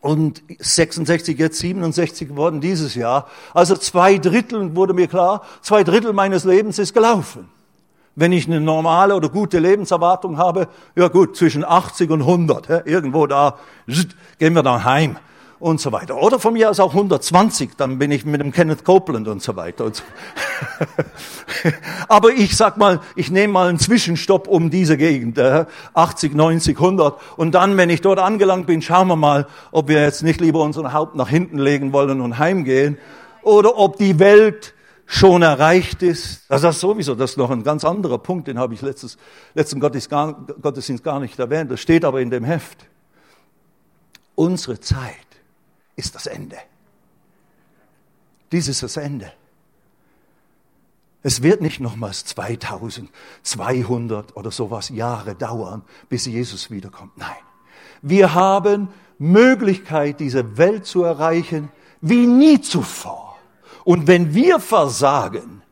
[0.01, 3.27] und 66, jetzt 67 geworden dieses Jahr.
[3.55, 7.49] Also zwei Drittel, wurde mir klar, zwei Drittel meines Lebens ist gelaufen.
[8.15, 13.27] Wenn ich eine normale oder gute Lebenserwartung habe, ja gut, zwischen 80 und 100, irgendwo
[13.27, 13.59] da,
[14.39, 15.17] gehen wir dann heim
[15.61, 16.17] und so weiter.
[16.17, 19.57] Oder von mir aus auch 120, dann bin ich mit dem Kenneth Copeland und so
[19.57, 19.87] weiter.
[19.87, 20.03] Und so.
[22.09, 25.39] Aber ich sag mal, ich nehme mal einen Zwischenstopp um diese Gegend,
[25.95, 27.19] 80, 90, 100.
[27.37, 30.61] Und dann, wenn ich dort angelangt bin, schauen wir mal, ob wir jetzt nicht lieber
[30.61, 32.99] unseren Haupt nach hinten legen wollen und heimgehen.
[33.43, 34.75] Oder ob die Welt
[35.07, 36.43] schon erreicht ist.
[36.51, 39.17] Das ist sowieso, das ist noch ein ganz anderer Punkt, den habe ich letztes,
[39.55, 41.71] letzten Gottesdienst gar nicht erwähnt.
[41.71, 42.87] Das steht aber in dem Heft.
[44.35, 45.28] Unsere Zeit
[45.99, 46.57] ist das Ende.
[48.53, 49.33] Dies ist das Ende.
[51.23, 57.19] Es wird nicht nochmals 2200 oder sowas Jahre dauern, bis Jesus wiederkommt.
[57.19, 57.35] Nein.
[58.01, 63.37] Wir haben Möglichkeit, diese Welt zu erreichen, wie nie zuvor.
[63.85, 65.63] Und wenn wir versagen,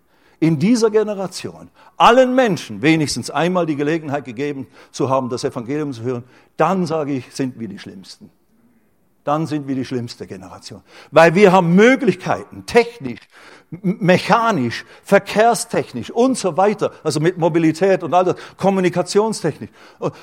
[0.41, 6.03] in dieser Generation allen Menschen wenigstens einmal die Gelegenheit gegeben zu haben, das Evangelium zu
[6.03, 6.25] hören,
[6.57, 8.33] dann sage ich, sind wir die Schlimmsten
[9.27, 10.83] dann sind wir die schlimmste Generation.
[11.11, 13.21] Weil wir haben Möglichkeiten, technisch,
[13.71, 19.71] mechanisch, verkehrstechnisch und so weiter, also mit Mobilität und all das, Kommunikationstechnik,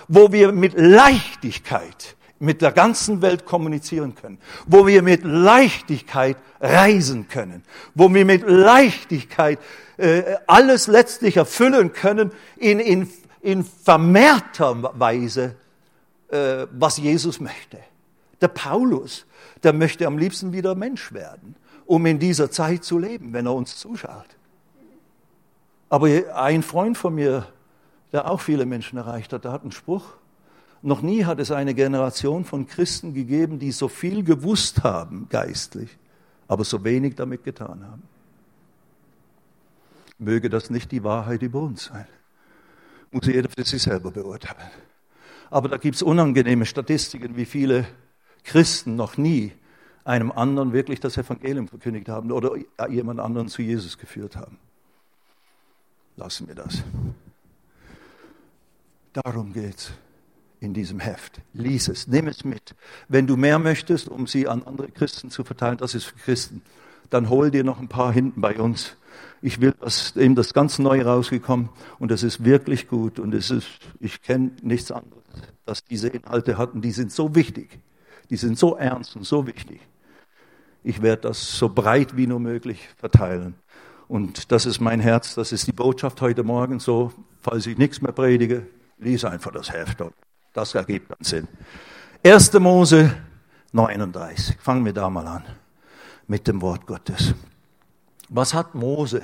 [0.08, 7.28] wo wir mit Leichtigkeit mit der ganzen Welt kommunizieren können, wo wir mit Leichtigkeit reisen
[7.28, 7.64] können,
[7.96, 9.60] wo wir mit Leichtigkeit
[9.98, 13.10] äh, alles letztlich erfüllen können in, in,
[13.42, 15.56] in vermehrter Weise,
[16.30, 17.78] äh, was Jesus möchte.
[18.44, 19.26] Der Paulus,
[19.64, 23.54] der möchte am liebsten wieder Mensch werden, um in dieser Zeit zu leben, wenn er
[23.54, 24.36] uns zuschaut.
[25.88, 27.48] Aber ein Freund von mir,
[28.12, 30.18] der auch viele Menschen erreicht hat, der hat einen Spruch.
[30.82, 35.98] Noch nie hat es eine Generation von Christen gegeben, die so viel gewusst haben geistlich,
[36.50, 38.04] aber so wenig damit getan haben.
[40.18, 42.08] Möge das nicht die Wahrheit über uns sein.
[43.10, 44.70] Muss jeder für sich selber beurteilen.
[45.50, 47.86] Aber da gibt es unangenehme Statistiken, wie viele
[48.44, 49.52] Christen noch nie
[50.06, 52.58] einem anderen wirklich das Evangelium verkündigt haben oder
[52.90, 54.58] jemand anderen zu Jesus geführt haben.
[56.18, 56.84] Lassen wir das.
[59.14, 59.92] Darum geht es
[60.60, 61.42] in diesem Heft.
[61.54, 62.76] Lies es, nimm es mit.
[63.08, 66.62] Wenn du mehr möchtest, um sie an andere Christen zu verteilen, das ist für Christen,
[67.10, 68.96] dann hol dir noch ein paar hinten bei uns.
[69.42, 73.52] Ich will, dass eben das ganz neu rausgekommen und das ist wirklich gut und es
[73.52, 73.68] ist,
[74.00, 75.22] ich kenne nichts anderes,
[75.66, 77.80] dass diese Inhalte hatten, die sind so wichtig.
[78.30, 79.82] Die sind so ernst und so wichtig.
[80.84, 83.56] Ich werde das so breit wie nur möglich verteilen.
[84.08, 86.80] Und das ist mein Herz, das ist die Botschaft heute Morgen.
[86.80, 90.04] So, falls ich nichts mehr predige, lies einfach das Heft.
[90.54, 91.48] Das ergibt dann Sinn.
[92.24, 92.54] 1.
[92.54, 93.16] Mose
[93.72, 94.58] 39.
[94.60, 95.44] Fangen wir da mal an
[96.28, 97.34] mit dem Wort Gottes.
[98.30, 99.22] Was hat Mose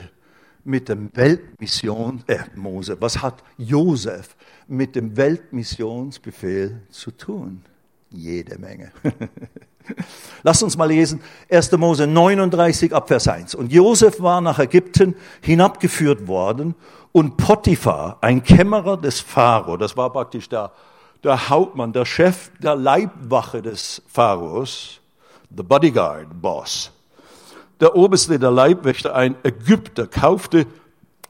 [0.63, 4.35] mit dem Weltmission, äh, Mose, was hat Josef
[4.67, 7.63] mit dem Weltmissionsbefehl zu tun?
[8.11, 8.91] Jede Menge.
[10.43, 11.71] Lass uns mal lesen, 1.
[11.73, 13.55] Mose 39 Abvers 1.
[13.55, 16.75] Und Josef war nach Ägypten hinabgeführt worden
[17.11, 20.71] und Potiphar, ein Kämmerer des Pharao, das war praktisch der,
[21.23, 25.01] der Hauptmann, der Chef der Leibwache des Pharaos,
[25.55, 26.91] the bodyguard boss,
[27.79, 30.67] der Oberste der Leibwächter, ein Ägypter, kaufte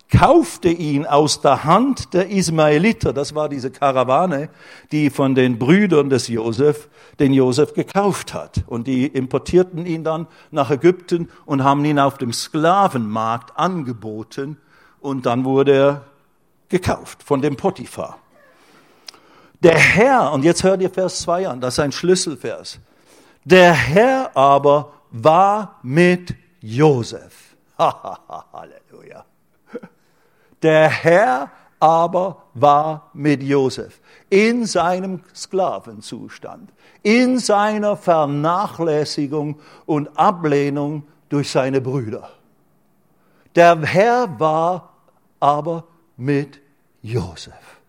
[0.09, 3.13] kaufte ihn aus der Hand der Ismaeliter.
[3.13, 4.49] Das war diese Karawane,
[4.91, 8.63] die von den Brüdern des Josef den Josef gekauft hat.
[8.67, 14.57] Und die importierten ihn dann nach Ägypten und haben ihn auf dem Sklavenmarkt angeboten.
[14.99, 16.01] Und dann wurde er
[16.69, 18.17] gekauft von dem Potiphar.
[19.61, 22.79] Der Herr, und jetzt hört ihr Vers 2 an, das ist ein Schlüsselvers.
[23.43, 27.55] Der Herr aber war mit Josef.
[27.77, 28.88] Halleluja.
[30.61, 36.71] Der Herr aber war mit Josef in seinem Sklavenzustand,
[37.03, 42.31] in seiner Vernachlässigung und Ablehnung durch seine Brüder.
[43.55, 44.93] Der Herr war
[45.39, 46.59] aber mit
[47.01, 47.81] Josef,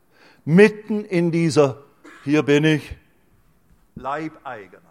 [0.45, 1.79] mitten in dieser,
[2.25, 2.97] hier bin ich,
[3.97, 4.83] Leibeigener.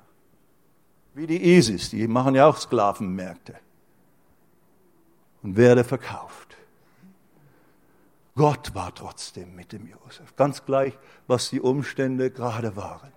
[1.14, 3.56] Wie die ISIS, die machen ja auch Sklavenmärkte
[5.42, 6.49] und werde verkauft.
[8.40, 10.98] Gott war trotzdem mit dem Josef, ganz gleich,
[11.28, 13.12] was die Umstände gerade waren.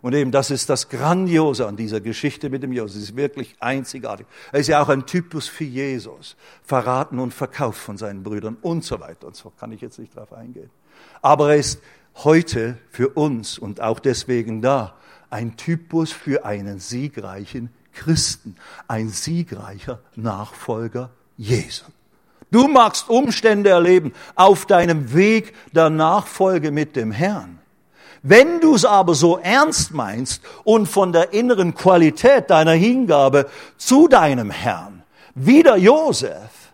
[0.00, 2.96] Und eben, das ist das Grandiose an dieser Geschichte mit dem Josef.
[2.96, 4.26] Es ist wirklich einzigartig.
[4.50, 6.34] Er ist ja auch ein Typus für Jesus.
[6.62, 9.50] Verraten und verkauft von seinen Brüdern und so weiter und so.
[9.50, 10.70] Kann ich jetzt nicht drauf eingehen.
[11.20, 11.82] Aber er ist
[12.24, 14.96] heute für uns und auch deswegen da
[15.28, 18.56] ein Typus für einen siegreichen Christen.
[18.86, 21.84] Ein siegreicher Nachfolger Jesu.
[22.50, 27.58] Du magst Umstände erleben auf deinem Weg der Nachfolge mit dem Herrn.
[28.22, 34.08] Wenn du es aber so ernst meinst und von der inneren Qualität deiner Hingabe zu
[34.08, 36.72] deinem Herrn, wie der Josef,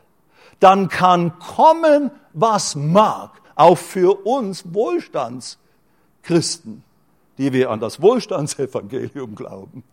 [0.61, 6.84] dann kann kommen, was mag, auch für uns Wohlstandschristen
[7.39, 9.85] die wir an das Wohlstandsevangelium glauben.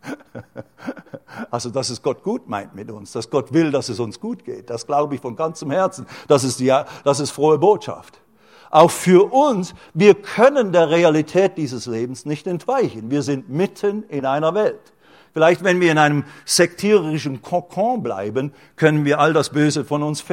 [1.50, 4.44] Also, dass es Gott gut meint mit uns, dass Gott will, dass es uns gut
[4.44, 4.70] geht.
[4.70, 6.06] Das glaube ich von ganzem Herzen.
[6.28, 6.74] Das ist, die,
[7.04, 8.22] das ist frohe Botschaft.
[8.70, 13.12] Auch für uns, wir können der Realität dieses Lebens nicht entweichen.
[13.12, 14.94] Wir sind mitten in einer Welt.
[15.34, 20.24] Vielleicht, wenn wir in einem sektierischen Kokon bleiben, können wir all das Böse von uns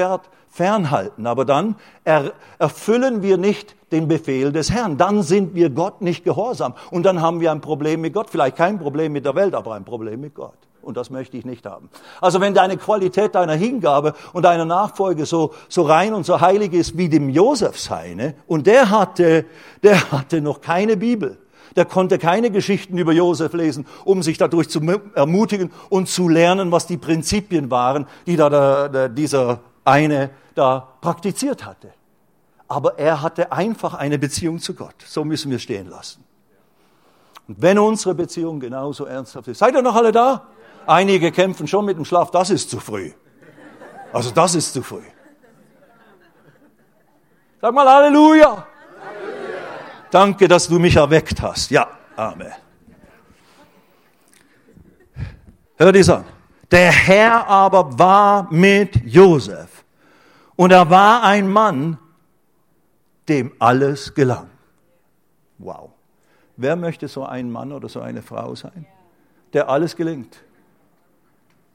[0.51, 1.27] fernhalten.
[1.27, 1.77] Aber dann
[2.59, 4.99] erfüllen wir nicht den Befehl des Herrn.
[4.99, 6.75] Dann sind wir Gott nicht gehorsam.
[6.91, 8.29] Und dann haben wir ein Problem mit Gott.
[8.29, 10.59] Vielleicht kein Problem mit der Welt, aber ein Problem mit Gott.
[10.83, 11.91] Und das möchte ich nicht haben.
[12.21, 16.73] Also wenn deine Qualität deiner Hingabe und deiner Nachfolge so, so rein und so heilig
[16.73, 19.45] ist wie dem Josef seine, und der hatte,
[19.83, 21.39] der hatte noch keine Bibel.
[21.77, 24.81] Der konnte keine Geschichten über Josef lesen, um sich dadurch zu
[25.15, 30.89] ermutigen und zu lernen, was die Prinzipien waren, die da der, der, dieser eine da
[31.01, 31.93] praktiziert hatte
[32.69, 34.95] aber er hatte einfach eine Beziehung zu Gott.
[35.07, 36.23] So müssen wir stehen lassen.
[37.49, 40.47] Und wenn unsere Beziehung genauso ernsthaft ist, seid ihr noch alle da?
[40.87, 43.13] Einige kämpfen schon mit dem Schlaf, das ist zu früh.
[44.13, 45.03] Also das ist zu früh.
[47.61, 48.67] Sag mal Halleluja.
[50.11, 51.71] Danke, dass du mich erweckt hast.
[51.71, 52.53] Ja, Amen.
[55.77, 56.25] Hör dies an.
[56.69, 59.85] Der Herr aber war mit Josef.
[60.57, 61.97] Und er war ein Mann,
[63.29, 64.51] dem alles gelang.
[65.59, 65.91] Wow.
[66.57, 68.85] Wer möchte so ein Mann oder so eine Frau sein,
[69.53, 70.43] der alles gelingt?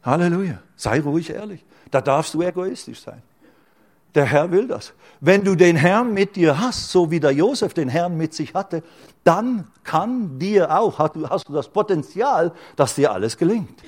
[0.04, 0.60] Halleluja.
[0.76, 1.64] Sei ruhig ehrlich.
[1.90, 3.22] Da darfst du egoistisch sein.
[4.16, 4.94] Der Herr will das.
[5.22, 8.54] Wenn du den Herrn mit dir hast, so wie der Josef den Herrn mit sich
[8.54, 8.84] hatte,
[9.24, 13.82] dann kann dir auch, hast du das Potenzial, dass dir alles gelingt.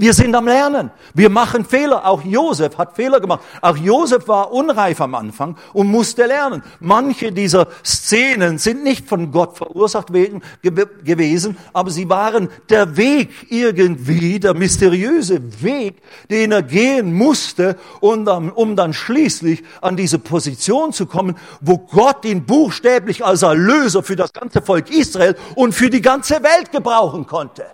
[0.00, 0.92] Wir sind am Lernen.
[1.12, 2.06] Wir machen Fehler.
[2.06, 3.42] Auch Josef hat Fehler gemacht.
[3.60, 6.62] Auch Josef war unreif am Anfang und musste lernen.
[6.78, 14.38] Manche dieser Szenen sind nicht von Gott verursacht gewesen, aber sie waren der Weg irgendwie,
[14.38, 15.96] der mysteriöse Weg,
[16.30, 22.46] den er gehen musste, um dann, schließlich an diese Position zu kommen, wo Gott ihn
[22.46, 27.66] buchstäblich als Erlöser für das ganze Volk Israel und für die ganze Welt gebrauchen konnte.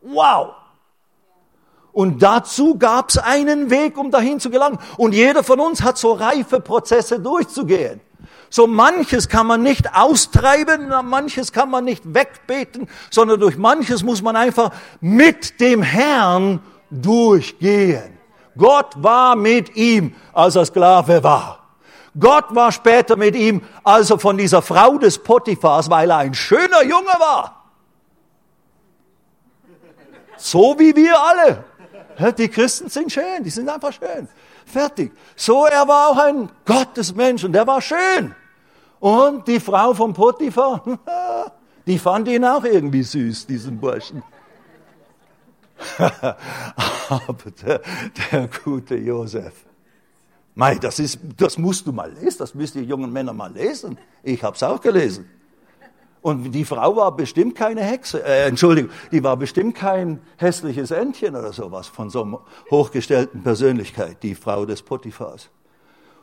[0.00, 0.54] Wow!
[1.96, 4.78] Und dazu gab es einen Weg, um dahin zu gelangen.
[4.98, 8.02] Und jeder von uns hat so reife Prozesse durchzugehen.
[8.50, 14.20] So manches kann man nicht austreiben, manches kann man nicht wegbeten, sondern durch manches muss
[14.20, 18.18] man einfach mit dem Herrn durchgehen.
[18.58, 21.60] Gott war mit ihm, als er Sklave war.
[22.20, 26.34] Gott war später mit ihm, als er von dieser Frau des Potiphars, weil er ein
[26.34, 27.64] schöner Junge war.
[30.36, 31.64] So wie wir alle.
[32.38, 34.28] Die Christen sind schön, die sind einfach schön.
[34.64, 35.12] Fertig.
[35.34, 38.34] So, er war auch ein Gottesmensch und der war schön.
[39.00, 40.82] Und die Frau von Potiphar,
[41.86, 44.22] die fand ihn auch irgendwie süß, diesen Burschen.
[45.98, 47.82] Aber der,
[48.32, 49.52] der gute Josef,
[50.54, 53.98] Mei, das, ist, das musst du mal lesen, das müsst ihr jungen Männer mal lesen.
[54.22, 55.28] Ich habe es auch gelesen.
[56.26, 61.36] Und die Frau war bestimmt keine Hexe, äh, Entschuldigung, die war bestimmt kein hässliches Entchen
[61.36, 65.50] oder sowas von so einer hochgestellten Persönlichkeit, die Frau des Potiphars.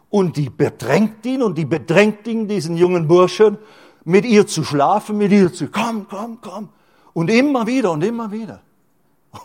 [0.10, 3.58] Und die bedrängt ihn und die bedrängt ihn, diesen jungen Burschen,
[4.04, 6.68] mit ihr zu schlafen, mit ihr zu, komm, komm, komm.
[7.14, 8.62] Und immer wieder und immer wieder.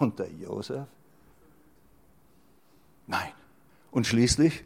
[0.00, 0.88] Und der Josef?
[3.06, 3.30] Nein.
[3.92, 4.64] Und schließlich,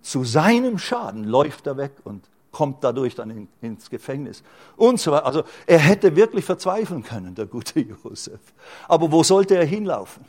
[0.00, 4.42] zu seinem Schaden läuft er weg und kommt dadurch dann in, ins Gefängnis
[4.76, 5.26] und so weiter.
[5.26, 8.40] Also er hätte wirklich verzweifeln können, der gute Josef.
[8.88, 10.24] Aber wo sollte er hinlaufen?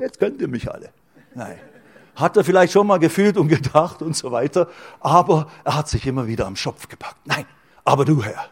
[0.00, 0.90] Jetzt könnt ihr mich alle.
[1.34, 1.58] Nein.
[2.14, 4.68] Hat er vielleicht schon mal gefühlt und gedacht und so weiter,
[5.00, 7.26] aber er hat sich immer wieder am Schopf gepackt.
[7.26, 7.46] Nein,
[7.84, 8.44] aber du Herr.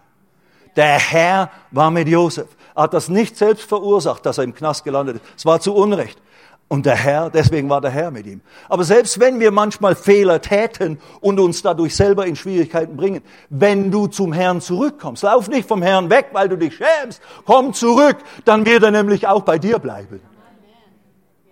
[0.76, 2.49] Der Herr war mit Josef.
[2.74, 5.24] Er hat das nicht selbst verursacht, dass er im Knast gelandet ist.
[5.37, 6.18] Es war zu Unrecht.
[6.72, 8.42] Und der Herr, deswegen war der Herr mit ihm.
[8.68, 13.90] Aber selbst wenn wir manchmal Fehler täten und uns dadurch selber in Schwierigkeiten bringen, wenn
[13.90, 18.18] du zum Herrn zurückkommst, lauf nicht vom Herrn weg, weil du dich schämst, komm zurück,
[18.44, 20.20] dann wird er nämlich auch bei dir bleiben.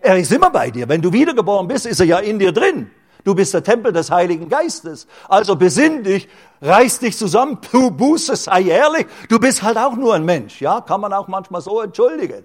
[0.01, 0.89] Er ist immer bei dir.
[0.89, 2.89] Wenn du wiedergeboren bist, ist er ja in dir drin.
[3.25, 5.09] Du bist der Tempel des Heiligen Geistes.
[5.29, 6.29] Also besinn dich,
[6.63, 9.09] reiß dich zusammen, tu Buße, sei ehrlich.
[9.29, 10.61] Du bist halt auch nur ein Mensch.
[10.61, 12.45] Ja, kann man auch manchmal so entschuldigen.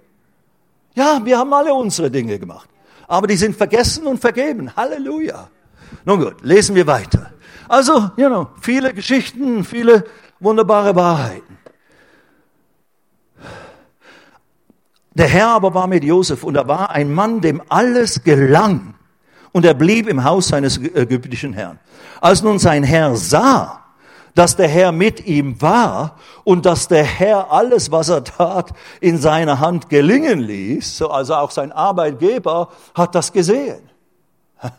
[0.96, 2.70] Ja, wir haben alle unsere Dinge gemacht.
[3.08, 4.76] Aber die sind vergessen und vergeben.
[4.76, 5.50] Halleluja.
[6.06, 7.32] Nun gut, lesen wir weiter.
[7.68, 10.06] Also, you know, viele Geschichten, viele
[10.40, 11.58] wunderbare Wahrheiten.
[15.16, 18.96] Der Herr aber war mit Josef und er war ein Mann, dem alles gelang.
[19.52, 21.80] Und er blieb im Haus seines ägyptischen Herrn.
[22.20, 23.83] Als nun sein Herr sah,
[24.36, 29.18] dass der Herr mit ihm war und dass der Herr alles, was er tat, in
[29.18, 31.02] seiner Hand gelingen ließ.
[31.04, 33.90] Also auch sein Arbeitgeber hat das gesehen.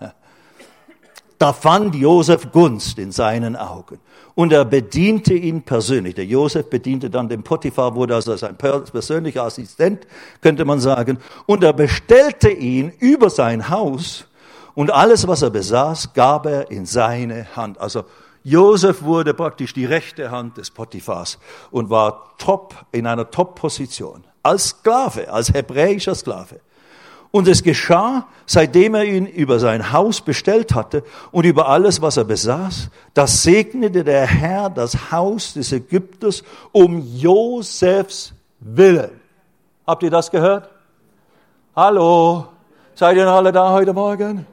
[1.36, 3.98] Da fand Josef Gunst in seinen Augen.
[4.36, 6.14] Und er bediente ihn persönlich.
[6.14, 10.06] Der Josef bediente dann den Potiphar, wurde also sein persönlicher Assistent,
[10.40, 11.18] könnte man sagen.
[11.46, 14.26] Und er bestellte ihn über sein Haus
[14.74, 17.80] und alles, was er besaß, gab er in seine Hand.
[17.80, 18.04] Also
[18.44, 21.38] Josef wurde praktisch die rechte Hand des Potiphars
[21.70, 24.24] und war top, in einer Top-Position.
[24.42, 26.60] Als Sklave, als hebräischer Sklave.
[27.30, 32.18] Und es geschah, seitdem er ihn über sein Haus bestellt hatte und über alles, was
[32.18, 39.10] er besaß, das segnete der Herr das Haus des Ägypters um Josefs Willen.
[39.86, 40.68] Habt ihr das gehört?
[41.74, 42.46] Hallo?
[42.94, 44.46] Seid ihr alle da heute Morgen?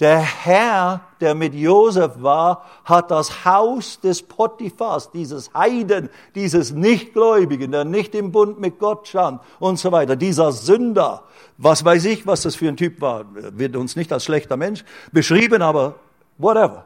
[0.00, 7.72] Der Herr, der mit Josef war, hat das Haus des Potiphars, dieses Heiden, dieses Nichtgläubigen,
[7.72, 11.24] der nicht im Bund mit Gott stand und so weiter, dieser Sünder,
[11.56, 14.84] was weiß ich, was das für ein Typ war, wird uns nicht als schlechter Mensch
[15.10, 15.96] beschrieben, aber
[16.36, 16.84] whatever,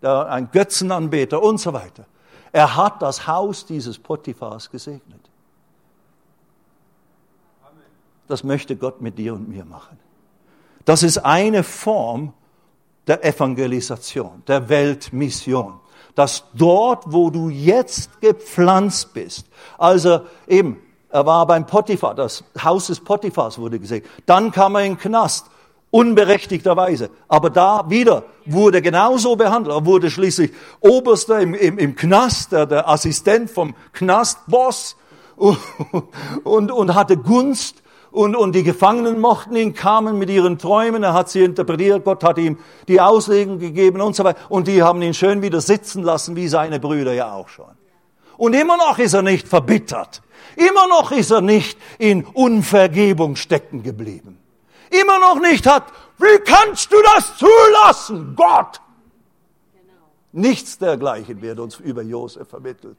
[0.00, 2.06] der, ein Götzenanbeter und so weiter.
[2.52, 5.20] Er hat das Haus dieses Potiphars gesegnet.
[8.28, 9.98] Das möchte Gott mit dir und mir machen.
[10.84, 12.34] Das ist eine Form
[13.06, 15.80] der Evangelisation, der Weltmission.
[16.14, 19.46] Dass dort, wo du jetzt gepflanzt bist,
[19.78, 20.78] also eben,
[21.08, 24.04] er war beim Potiphar, das Haus des Potiphars wurde gesehen.
[24.26, 25.46] Dann kam er in den Knast,
[25.92, 27.10] unberechtigterweise.
[27.28, 29.76] Aber da wieder wurde genauso behandelt.
[29.76, 30.50] Er wurde schließlich
[30.80, 34.96] Oberster im, im, im Knast, der, der Assistent vom Knastboss
[35.36, 35.58] und,
[36.44, 37.81] und, und hatte Gunst
[38.12, 42.22] und, und die Gefangenen mochten ihn, kamen mit ihren Träumen, er hat sie interpretiert, Gott
[42.22, 44.38] hat ihm die Auslegung gegeben und so weiter.
[44.50, 47.74] Und die haben ihn schön wieder sitzen lassen, wie seine Brüder ja auch schon.
[48.36, 50.20] Und immer noch ist er nicht verbittert.
[50.56, 54.38] Immer noch ist er nicht in Unvergebung stecken geblieben.
[54.90, 55.84] Immer noch nicht hat,
[56.18, 58.82] wie kannst du das zulassen, Gott?
[60.32, 62.98] Nichts dergleichen wird uns über Josef vermittelt.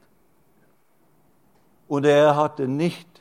[1.86, 3.13] Und er hatte nicht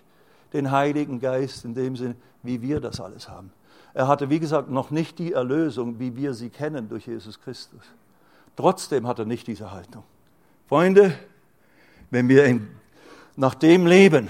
[0.54, 3.52] den Heiligen Geist in dem Sinne, wie wir das alles haben.
[3.94, 7.82] Er hatte, wie gesagt, noch nicht die Erlösung, wie wir sie kennen durch Jesus Christus.
[8.56, 10.04] Trotzdem hat er nicht diese Haltung.
[10.68, 11.18] Freunde,
[12.10, 12.60] wenn wir
[13.36, 14.30] nach dem leben,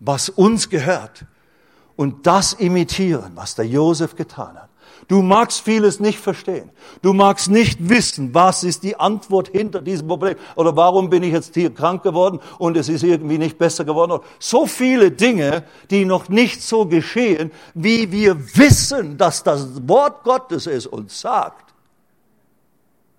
[0.00, 1.26] was uns gehört,
[1.96, 4.68] und das imitieren, was der Josef getan hat,
[5.08, 6.70] Du magst vieles nicht verstehen.
[7.02, 11.32] Du magst nicht wissen, was ist die Antwort hinter diesem Problem oder warum bin ich
[11.32, 14.20] jetzt hier krank geworden und es ist irgendwie nicht besser geworden.
[14.38, 20.66] So viele Dinge, die noch nicht so geschehen, wie wir wissen, dass das Wort Gottes
[20.66, 21.73] es uns sagt.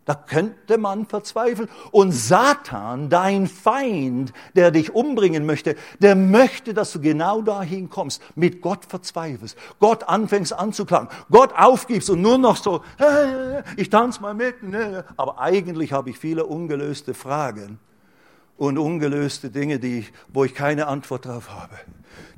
[0.06, 1.68] Da könnte man verzweifeln.
[1.92, 8.22] Und Satan, dein Feind, der dich umbringen möchte, der möchte, dass du genau dahin kommst,
[8.36, 12.84] mit Gott verzweifelst, Gott anfängst anzuklagen, Gott aufgibst und nur noch so,
[13.78, 14.62] ich tanze mal mit.
[14.62, 15.06] Ne.
[15.18, 17.80] Aber eigentlich habe ich viele ungelöste Fragen
[18.58, 21.76] und ungelöste Dinge, die, wo ich keine Antwort darauf habe.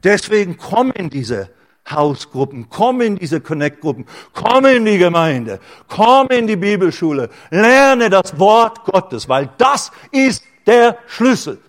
[0.03, 1.49] Deswegen kommen diese
[1.89, 8.37] Hausgruppen, komm in diese Connect-Gruppen, komm in die Gemeinde, komm in die Bibelschule, lerne das
[8.39, 11.59] Wort Gottes, weil das ist der Schlüssel.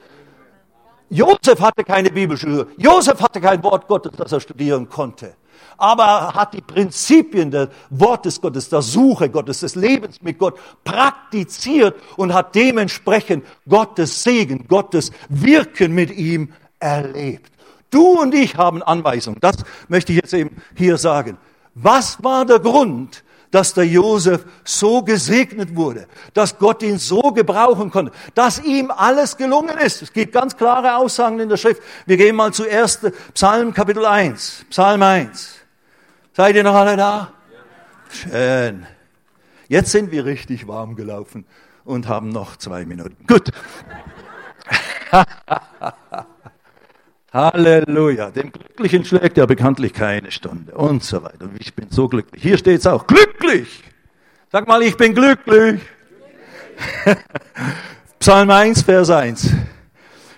[1.10, 5.34] Josef hatte keine Bibelschule, Josef hatte kein Wort Gottes, das er studieren konnte.
[5.78, 10.58] Aber er hat die Prinzipien des Wortes Gottes, der Suche Gottes, des Lebens mit Gott
[10.84, 17.52] praktiziert und hat dementsprechend Gottes Segen, Gottes Wirken mit ihm erlebt.
[17.90, 19.40] Du und ich haben Anweisungen.
[19.40, 19.56] Das
[19.88, 21.38] möchte ich jetzt eben hier sagen.
[21.74, 27.90] Was war der Grund, dass der Josef so gesegnet wurde, dass Gott ihn so gebrauchen
[27.90, 30.02] konnte, dass ihm alles gelungen ist.
[30.02, 31.82] Es gibt ganz klare Aussagen in der Schrift.
[32.06, 35.54] Wir gehen mal zuerst Psalm Kapitel 1, Psalm 1.
[36.34, 37.32] Seid ihr noch alle da?
[38.10, 38.86] Schön.
[39.68, 41.44] Jetzt sind wir richtig warm gelaufen
[41.84, 43.16] und haben noch zwei Minuten.
[43.26, 43.50] Gut.
[47.38, 48.30] Halleluja.
[48.32, 51.44] Dem Glücklichen schlägt ja bekanntlich keine Stunde und so weiter.
[51.44, 52.42] Und ich bin so glücklich.
[52.42, 53.06] Hier steht es auch.
[53.06, 53.84] Glücklich.
[54.50, 55.80] Sag mal, ich bin glücklich.
[58.18, 59.50] Psalm 1, Vers 1.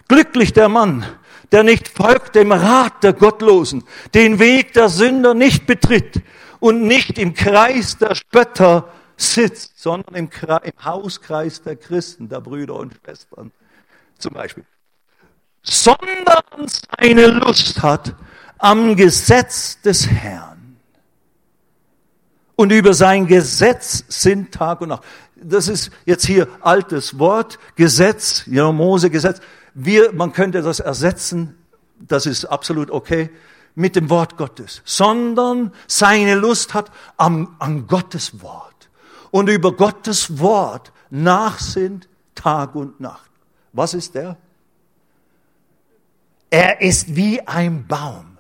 [0.08, 1.06] Glücklich der Mann,
[1.52, 6.20] der nicht folgt dem Rat der Gottlosen, den Weg der Sünder nicht betritt
[6.58, 12.40] und nicht im Kreis der Spötter sitzt, sondern im, Kreis, im Hauskreis der Christen, der
[12.40, 13.52] Brüder und Schwestern
[14.18, 14.64] zum Beispiel
[15.62, 18.14] sondern seine Lust hat
[18.58, 20.76] am Gesetz des Herrn.
[22.56, 25.04] Und über sein Gesetz sind Tag und Nacht.
[25.36, 29.40] Das ist jetzt hier altes Wort, Gesetz, ja, Mose, Gesetz.
[29.72, 31.56] Wir, man könnte das ersetzen,
[31.98, 33.30] das ist absolut okay,
[33.74, 34.82] mit dem Wort Gottes.
[34.84, 38.90] Sondern seine Lust hat am, an Gottes Wort.
[39.30, 43.30] Und über Gottes Wort nachsinnt Tag und Nacht.
[43.72, 44.36] Was ist der?
[46.50, 48.36] Er ist wie ein Baum,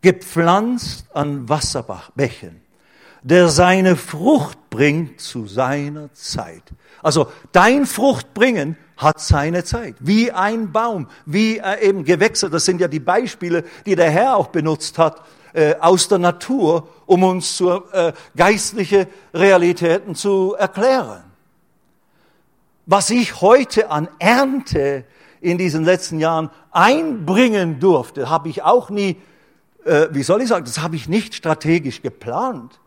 [0.00, 2.60] gepflanzt an Wasserbächen,
[3.22, 6.62] der seine Frucht bringt zu seiner Zeit.
[7.02, 9.96] Also dein Fruchtbringen hat seine Zeit.
[9.98, 12.48] Wie ein Baum, wie eben Gewächse.
[12.48, 16.88] Das sind ja die Beispiele, die der Herr auch benutzt hat äh, aus der Natur,
[17.06, 21.24] um uns zur äh, geistliche Realitäten zu erklären.
[22.86, 25.04] Was ich heute an Ernte
[25.42, 29.16] in diesen letzten Jahren einbringen durfte, habe ich auch nie,
[29.84, 32.80] äh, wie soll ich sagen, das habe ich nicht strategisch geplant.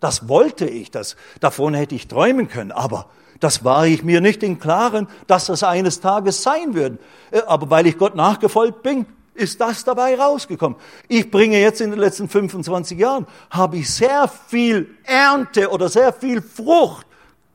[0.00, 3.06] Das wollte ich, das, davon hätte ich träumen können, aber
[3.38, 6.98] das war ich mir nicht im Klaren, dass das eines Tages sein würde.
[7.30, 10.78] Äh, aber weil ich Gott nachgefolgt bin, ist das dabei rausgekommen.
[11.06, 16.12] Ich bringe jetzt in den letzten 25 Jahren, habe ich sehr viel Ernte oder sehr
[16.12, 17.06] viel Frucht,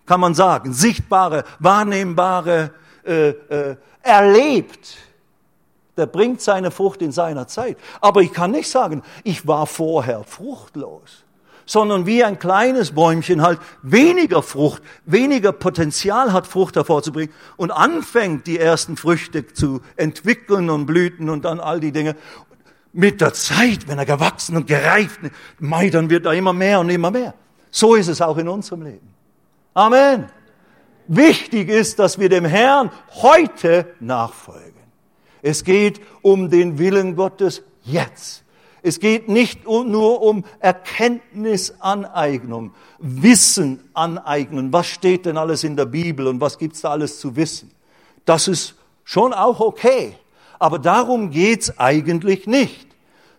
[0.05, 2.71] kann man sagen, sichtbare, wahrnehmbare
[3.05, 3.75] äh, äh,
[4.05, 4.97] erlebt,
[5.97, 7.77] der bringt seine Frucht in seiner Zeit.
[8.01, 11.23] Aber ich kann nicht sagen, ich war vorher fruchtlos,
[11.65, 18.45] sondern wie ein kleines Bäumchen halt weniger Frucht, weniger Potenzial hat, Frucht hervorzubringen und anfängt,
[18.47, 22.15] die ersten Früchte zu entwickeln und Blüten und dann all die Dinge.
[22.93, 25.19] Mit der Zeit, wenn er gewachsen und gereift,
[25.59, 27.33] mei, dann wird er immer mehr und immer mehr.
[27.69, 29.13] So ist es auch in unserem Leben.
[29.73, 30.29] Amen.
[31.07, 32.89] Wichtig ist, dass wir dem Herrn
[33.21, 34.73] heute nachfolgen.
[35.41, 38.43] Es geht um den Willen Gottes jetzt.
[38.81, 44.73] Es geht nicht nur um Erkenntnisaneignung, Wissen aneignen.
[44.73, 47.71] Was steht denn alles in der Bibel und was gibt's da alles zu wissen?
[48.25, 50.15] Das ist schon auch okay.
[50.59, 52.87] Aber darum geht's eigentlich nicht,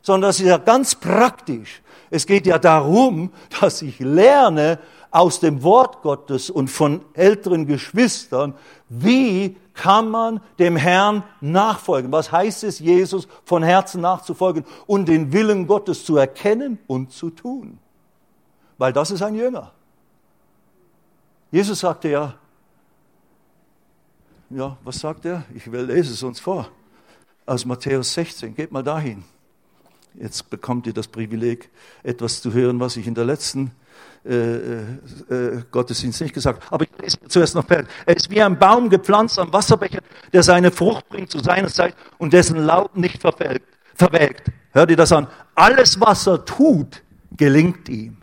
[0.03, 1.81] sondern das ist ja ganz praktisch.
[2.11, 4.81] Es geht ja darum, dass ich lerne
[5.17, 8.53] aus dem Wort Gottes und von älteren Geschwistern,
[8.91, 12.13] wie kann man dem Herrn nachfolgen?
[12.13, 17.31] Was heißt es, Jesus von Herzen nachzufolgen und den Willen Gottes zu erkennen und zu
[17.31, 17.79] tun?
[18.77, 19.73] Weil das ist ein Jünger.
[21.51, 22.35] Jesus sagte ja,
[24.51, 25.45] ja, was sagt er?
[25.55, 26.69] Ich will lese es uns vor.
[27.47, 28.55] Aus Matthäus 16.
[28.55, 29.25] Geht mal dahin.
[30.13, 31.71] Jetzt bekommt ihr das Privileg,
[32.03, 33.73] etwas zu hören, was ich in der letzten
[34.29, 34.81] äh,
[35.31, 36.63] äh, äh Gottesdienst nicht gesagt.
[36.71, 37.89] Aber ich lese zuerst noch fertig.
[38.05, 40.01] Er ist wie ein Baum gepflanzt am Wasserbecher,
[40.33, 43.67] der seine Frucht bringt zu seiner Zeit und dessen Laub nicht verwelkt.
[43.95, 44.51] verwelkt.
[44.73, 45.27] Hört ihr das an?
[45.55, 47.03] Alles, was er tut,
[47.37, 48.19] gelingt ihm.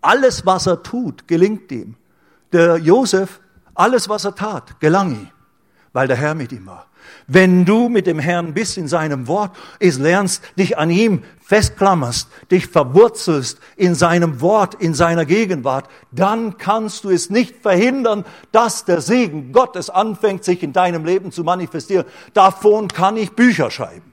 [0.00, 1.96] Alles, was er tut, gelingt ihm.
[2.52, 3.40] Der Josef,
[3.74, 5.28] alles, was er tat, gelang ihm,
[5.92, 6.86] weil der Herr mit ihm war.
[7.26, 12.28] Wenn du mit dem Herrn bist in seinem Wort, es lernst, dich an ihm festklammerst,
[12.50, 18.84] dich verwurzelst in seinem Wort, in seiner Gegenwart, dann kannst du es nicht verhindern, dass
[18.84, 22.04] der Segen Gottes anfängt, sich in deinem Leben zu manifestieren.
[22.34, 24.12] Davon kann ich Bücher schreiben.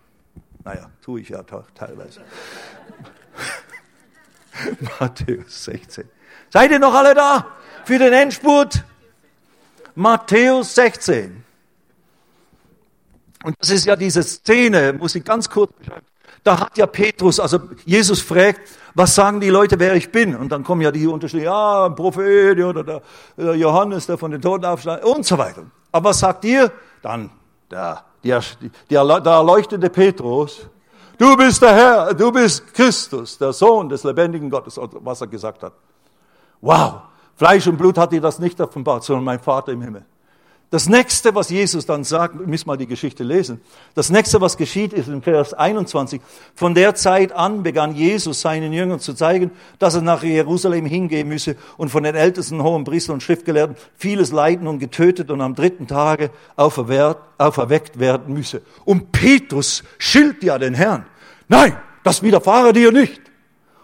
[0.63, 2.21] Naja, tue ich ja teilweise.
[4.99, 6.07] Matthäus 16.
[6.51, 7.47] Seid ihr noch alle da
[7.84, 8.84] für den Endspurt?
[9.95, 11.43] Matthäus 16.
[13.43, 16.05] Und das ist ja diese Szene, muss ich ganz kurz beschreiben.
[16.44, 18.62] Da hat ja Petrus, also Jesus fragt,
[18.96, 20.36] was sagen die Leute, wer ich bin?
[20.36, 23.02] Und dann kommen ja die Unterschiede, ja, ein Prophet oder der,
[23.38, 25.64] der Johannes, der von den Toten aufsteigt und so weiter.
[25.91, 26.72] Aber was sagt ihr?
[27.02, 27.30] Dann
[27.72, 28.41] der, der,
[28.89, 30.68] der, der erleuchtete Petrus,
[31.18, 35.64] du bist der Herr, du bist Christus, der Sohn des lebendigen Gottes, was er gesagt
[35.64, 35.74] hat.
[36.62, 37.02] Wow,
[37.36, 40.06] Fleisch und Blut hat dir das nicht offenbart, sondern mein Vater im Himmel.
[40.74, 43.61] Das nächste, was Jesus dann sagt, wir müssen mal die Geschichte lesen.
[43.93, 46.19] Das nächste, was geschieht, ist in Vers 21.
[46.55, 51.28] Von der Zeit an begann Jesus seinen Jüngern zu zeigen, dass er nach Jerusalem hingehen
[51.28, 55.53] müsse und von den ältesten hohen Priestern und Schriftgelehrten vieles leiden und getötet und am
[55.53, 58.63] dritten Tage auferweckt werden müsse.
[58.84, 61.05] Und Petrus schilt ja den Herrn.
[61.49, 63.21] Nein, das widerfahre dir nicht.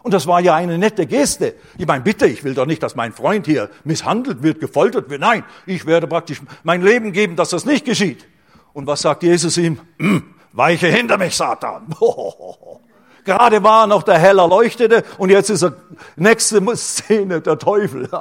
[0.01, 1.55] Und das war ja eine nette Geste.
[1.77, 5.21] Ich meine, bitte, ich will doch nicht, dass mein Freund hier misshandelt wird, gefoltert wird.
[5.21, 8.25] Nein, ich werde praktisch mein Leben geben, dass das nicht geschieht.
[8.73, 9.79] Und was sagt Jesus ihm?
[9.97, 10.23] Hm,
[10.53, 11.87] weiche hinter mich, Satan.
[13.25, 15.75] Gerade war noch der Hell erleuchtete und jetzt ist er
[16.15, 18.09] nächste Szene der Teufel.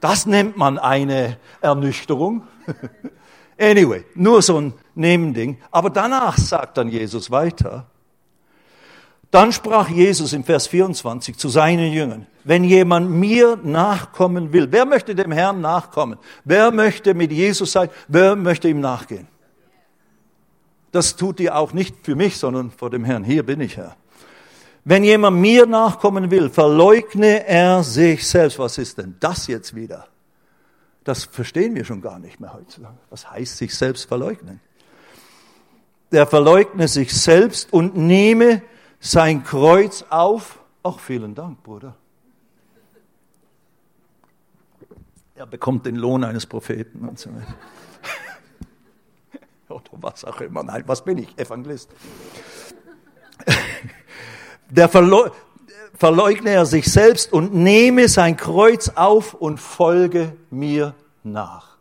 [0.00, 2.46] Das nennt man eine Ernüchterung.
[3.60, 5.58] Anyway, nur so ein Nebending.
[5.72, 7.86] Aber danach sagt dann Jesus weiter,
[9.30, 14.86] dann sprach Jesus im Vers 24 zu seinen Jüngern, wenn jemand mir nachkommen will, wer
[14.86, 16.18] möchte dem Herrn nachkommen?
[16.44, 17.90] Wer möchte mit Jesus sein?
[18.08, 19.28] Wer möchte ihm nachgehen?
[20.92, 23.22] Das tut ihr auch nicht für mich, sondern vor dem Herrn.
[23.22, 23.96] Hier bin ich, Herr.
[24.84, 28.58] Wenn jemand mir nachkommen will, verleugne er sich selbst.
[28.58, 30.06] Was ist denn das jetzt wieder?
[31.04, 32.96] Das verstehen wir schon gar nicht mehr heutzutage.
[33.10, 34.60] Was heißt sich selbst verleugnen?
[36.10, 38.62] Der verleugne sich selbst und nehme
[39.00, 40.58] sein Kreuz auf.
[40.82, 41.94] Ach, vielen Dank, Bruder.
[45.34, 47.54] Er bekommt den Lohn eines Propheten und so weiter.
[49.68, 50.64] Oder was auch immer.
[50.64, 51.38] Nein, was bin ich?
[51.38, 51.90] Evangelist.
[54.70, 55.30] Der Verleu
[55.98, 60.94] verleugne er sich selbst und nehme sein Kreuz auf und folge mir
[61.24, 61.76] nach.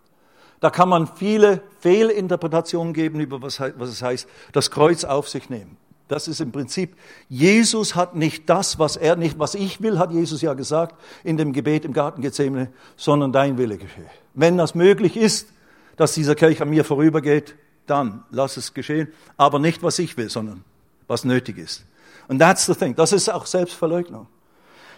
[0.59, 5.49] Da kann man viele Fehlinterpretationen geben über was, was es heißt, das Kreuz auf sich
[5.49, 5.77] nehmen.
[6.07, 6.95] Das ist im Prinzip,
[7.27, 11.35] Jesus hat nicht das, was er nicht, was ich will, hat Jesus ja gesagt in
[11.35, 14.09] dem Gebet im Garten Gethsemane, sondern dein Wille geschehe.
[14.33, 15.49] Wenn das möglich ist,
[15.97, 17.55] dass dieser Kelch an mir vorübergeht,
[17.87, 20.63] dann lass es geschehen, aber nicht was ich will, sondern
[21.07, 21.83] was nötig ist.
[22.29, 22.95] Und that's the thing.
[22.95, 24.27] Das ist auch Selbstverleugnung.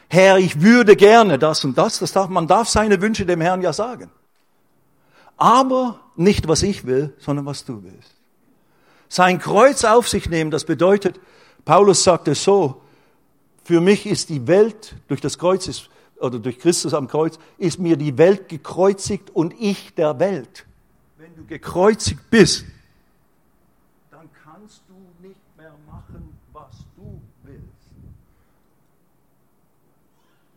[0.10, 2.00] Herr, ich würde gerne das und das.
[2.00, 4.12] das darf, man darf seine Wünsche dem Herrn ja sagen.
[5.38, 8.19] Aber nicht was ich will, sondern was du willst
[9.10, 11.20] sein Kreuz auf sich nehmen, das bedeutet,
[11.66, 12.82] Paulus sagt es so,
[13.64, 15.90] für mich ist die Welt durch das Kreuz ist,
[16.20, 20.66] oder durch Christus am Kreuz, ist mir die Welt gekreuzigt und ich der Welt.
[21.18, 22.66] Wenn du gekreuzigt bist,
[24.12, 27.64] dann kannst du nicht mehr machen, was du willst.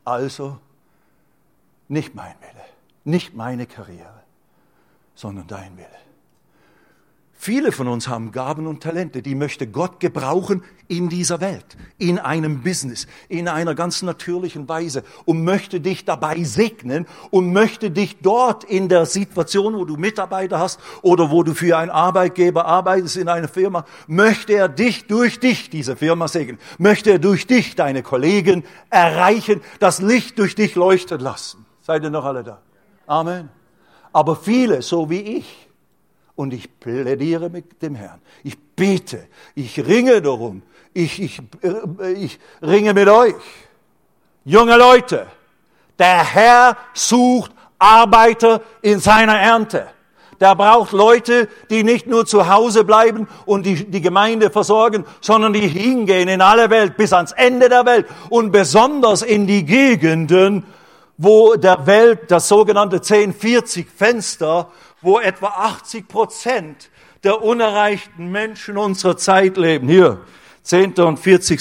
[0.05, 0.59] Also
[1.89, 2.65] nicht mein Wille,
[3.05, 4.23] nicht meine Karriere,
[5.15, 6.02] sondern dein Wille.
[7.45, 12.21] Viele von uns haben Gaben und Talente, die möchte Gott gebrauchen in dieser Welt, in
[12.21, 18.19] einem Business, in einer ganz natürlichen Weise und möchte dich dabei segnen und möchte dich
[18.23, 23.17] dort in der Situation, wo du Mitarbeiter hast oder wo du für einen Arbeitgeber arbeitest
[23.17, 27.75] in einer Firma, möchte er dich durch dich, diese Firma segnen, möchte er durch dich
[27.75, 31.67] deine Kollegen erreichen, das Licht durch dich leuchten lassen.
[31.81, 32.63] Seid ihr noch alle da?
[33.09, 33.49] Amen.
[34.13, 35.72] Aber viele, so wie ich,
[36.35, 38.21] und ich plädiere mit dem Herrn.
[38.43, 40.63] Ich bete, ich ringe darum,
[40.95, 41.41] ich, ich,
[42.17, 43.35] ich ringe mit euch.
[44.45, 45.27] Junge Leute,
[45.99, 49.89] der Herr sucht Arbeiter in seiner Ernte.
[50.41, 55.53] Der braucht Leute, die nicht nur zu Hause bleiben und die, die Gemeinde versorgen, sondern
[55.53, 60.65] die hingehen in alle Welt, bis ans Ende der Welt und besonders in die Gegenden,
[61.17, 64.73] wo der Welt das sogenannte 1040 Fenster
[65.03, 66.91] wo etwa 80 Prozent
[67.25, 69.89] der unerreichten Menschen unserer Zeit leben.
[69.89, 70.21] Hier,
[70.63, 70.95] 10.
[70.95, 71.61] und 40.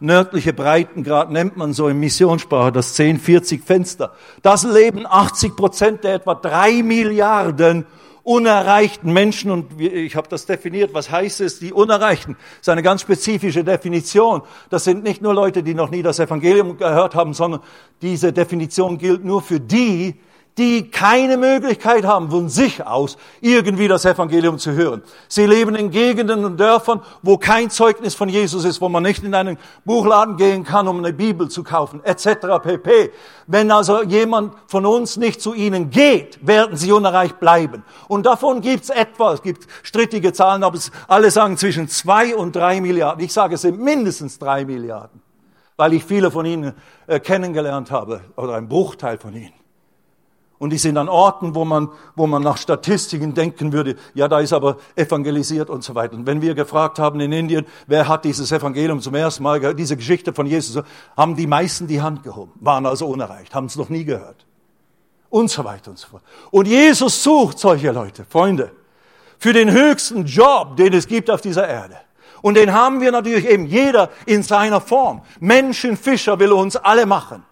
[0.00, 4.14] nördliche Breitengrad nennt man so in Missionssprache das 1040 Fenster.
[4.42, 7.86] Das leben 80 Prozent der etwa drei Milliarden
[8.24, 10.94] unerreichten Menschen und ich habe das definiert.
[10.94, 12.34] Was heißt es, die Unerreichten?
[12.34, 14.42] Das ist eine ganz spezifische Definition.
[14.70, 17.62] Das sind nicht nur Leute, die noch nie das Evangelium gehört haben, sondern
[18.00, 20.20] diese Definition gilt nur für die,
[20.58, 25.02] die keine Möglichkeit haben, von sich aus irgendwie das Evangelium zu hören.
[25.28, 29.24] Sie leben in Gegenden und Dörfern, wo kein Zeugnis von Jesus ist, wo man nicht
[29.24, 32.62] in einen Buchladen gehen kann, um eine Bibel zu kaufen, etc.
[32.62, 33.10] pp.
[33.46, 37.82] Wenn also jemand von uns nicht zu ihnen geht, werden sie unerreicht bleiben.
[38.08, 40.78] Und davon gibt's etwa, es gibt strittige Zahlen, aber
[41.08, 43.24] alle sagen zwischen zwei und drei Milliarden.
[43.24, 45.22] Ich sage, es sind mindestens drei Milliarden,
[45.76, 46.74] weil ich viele von ihnen
[47.06, 49.61] äh, kennengelernt habe, oder ein Bruchteil von ihnen.
[50.62, 54.38] Und die sind an Orten, wo man, wo man nach Statistiken denken würde, ja, da
[54.38, 56.14] ist aber evangelisiert und so weiter.
[56.14, 59.76] Und wenn wir gefragt haben in Indien, wer hat dieses Evangelium zum ersten Mal gehört,
[59.76, 60.84] diese Geschichte von Jesus,
[61.16, 64.46] haben die meisten die Hand gehoben, waren also unerreicht, haben es noch nie gehört.
[65.30, 66.22] Und so weiter und so fort.
[66.52, 68.70] Und Jesus sucht solche Leute, Freunde,
[69.38, 71.96] für den höchsten Job, den es gibt auf dieser Erde.
[72.40, 75.22] Und den haben wir natürlich eben jeder in seiner Form.
[75.40, 77.42] Menschenfischer will uns alle machen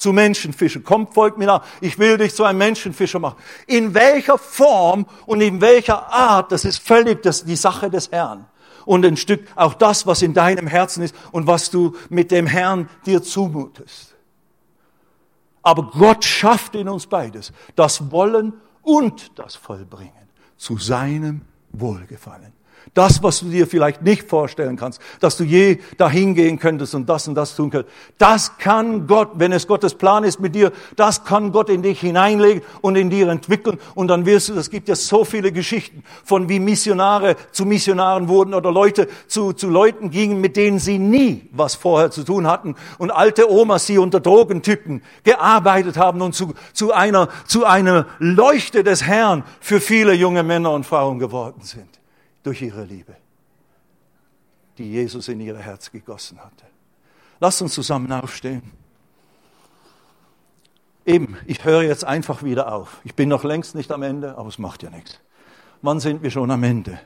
[0.00, 0.82] zu Menschenfischen.
[0.82, 1.64] Kommt, folgt mir nach.
[1.80, 3.36] Ich will dich zu einem Menschenfischer machen.
[3.66, 8.46] In welcher Form und in welcher Art, das ist völlig das, die Sache des Herrn.
[8.86, 12.46] Und ein Stück auch das, was in deinem Herzen ist und was du mit dem
[12.46, 14.16] Herrn dir zumutest.
[15.62, 17.52] Aber Gott schafft in uns beides.
[17.76, 20.14] Das Wollen und das Vollbringen.
[20.56, 21.42] Zu seinem
[21.72, 22.54] Wohlgefallen.
[22.94, 27.08] Das, was du dir vielleicht nicht vorstellen kannst, dass du je dahin gehen könntest und
[27.08, 30.72] das und das tun könntest, das kann Gott, wenn es Gottes Plan ist mit dir,
[30.96, 33.78] das kann Gott in dich hineinlegen und in dir entwickeln.
[33.94, 38.26] Und dann wirst du, es gibt ja so viele Geschichten von wie Missionare zu Missionaren
[38.26, 42.48] wurden oder Leute zu, zu Leuten gingen, mit denen sie nie was vorher zu tun
[42.48, 48.06] hatten und alte Omas, die unter Drogentypen gearbeitet haben und zu, zu einer, zu einer
[48.18, 51.99] Leuchte des Herrn für viele junge Männer und Frauen geworden sind
[52.42, 53.16] durch ihre Liebe,
[54.78, 56.66] die Jesus in ihr Herz gegossen hatte.
[57.40, 58.62] Lass uns zusammen aufstehen.
[61.06, 63.00] Eben, ich höre jetzt einfach wieder auf.
[63.04, 65.18] Ich bin noch längst nicht am Ende, aber es macht ja nichts.
[65.82, 67.00] Wann sind wir schon am Ende?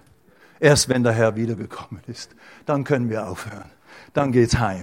[0.59, 2.35] Erst wenn der Herr wiedergekommen ist,
[2.67, 3.71] dann können wir aufhören.
[4.13, 4.83] Dann geht's heim.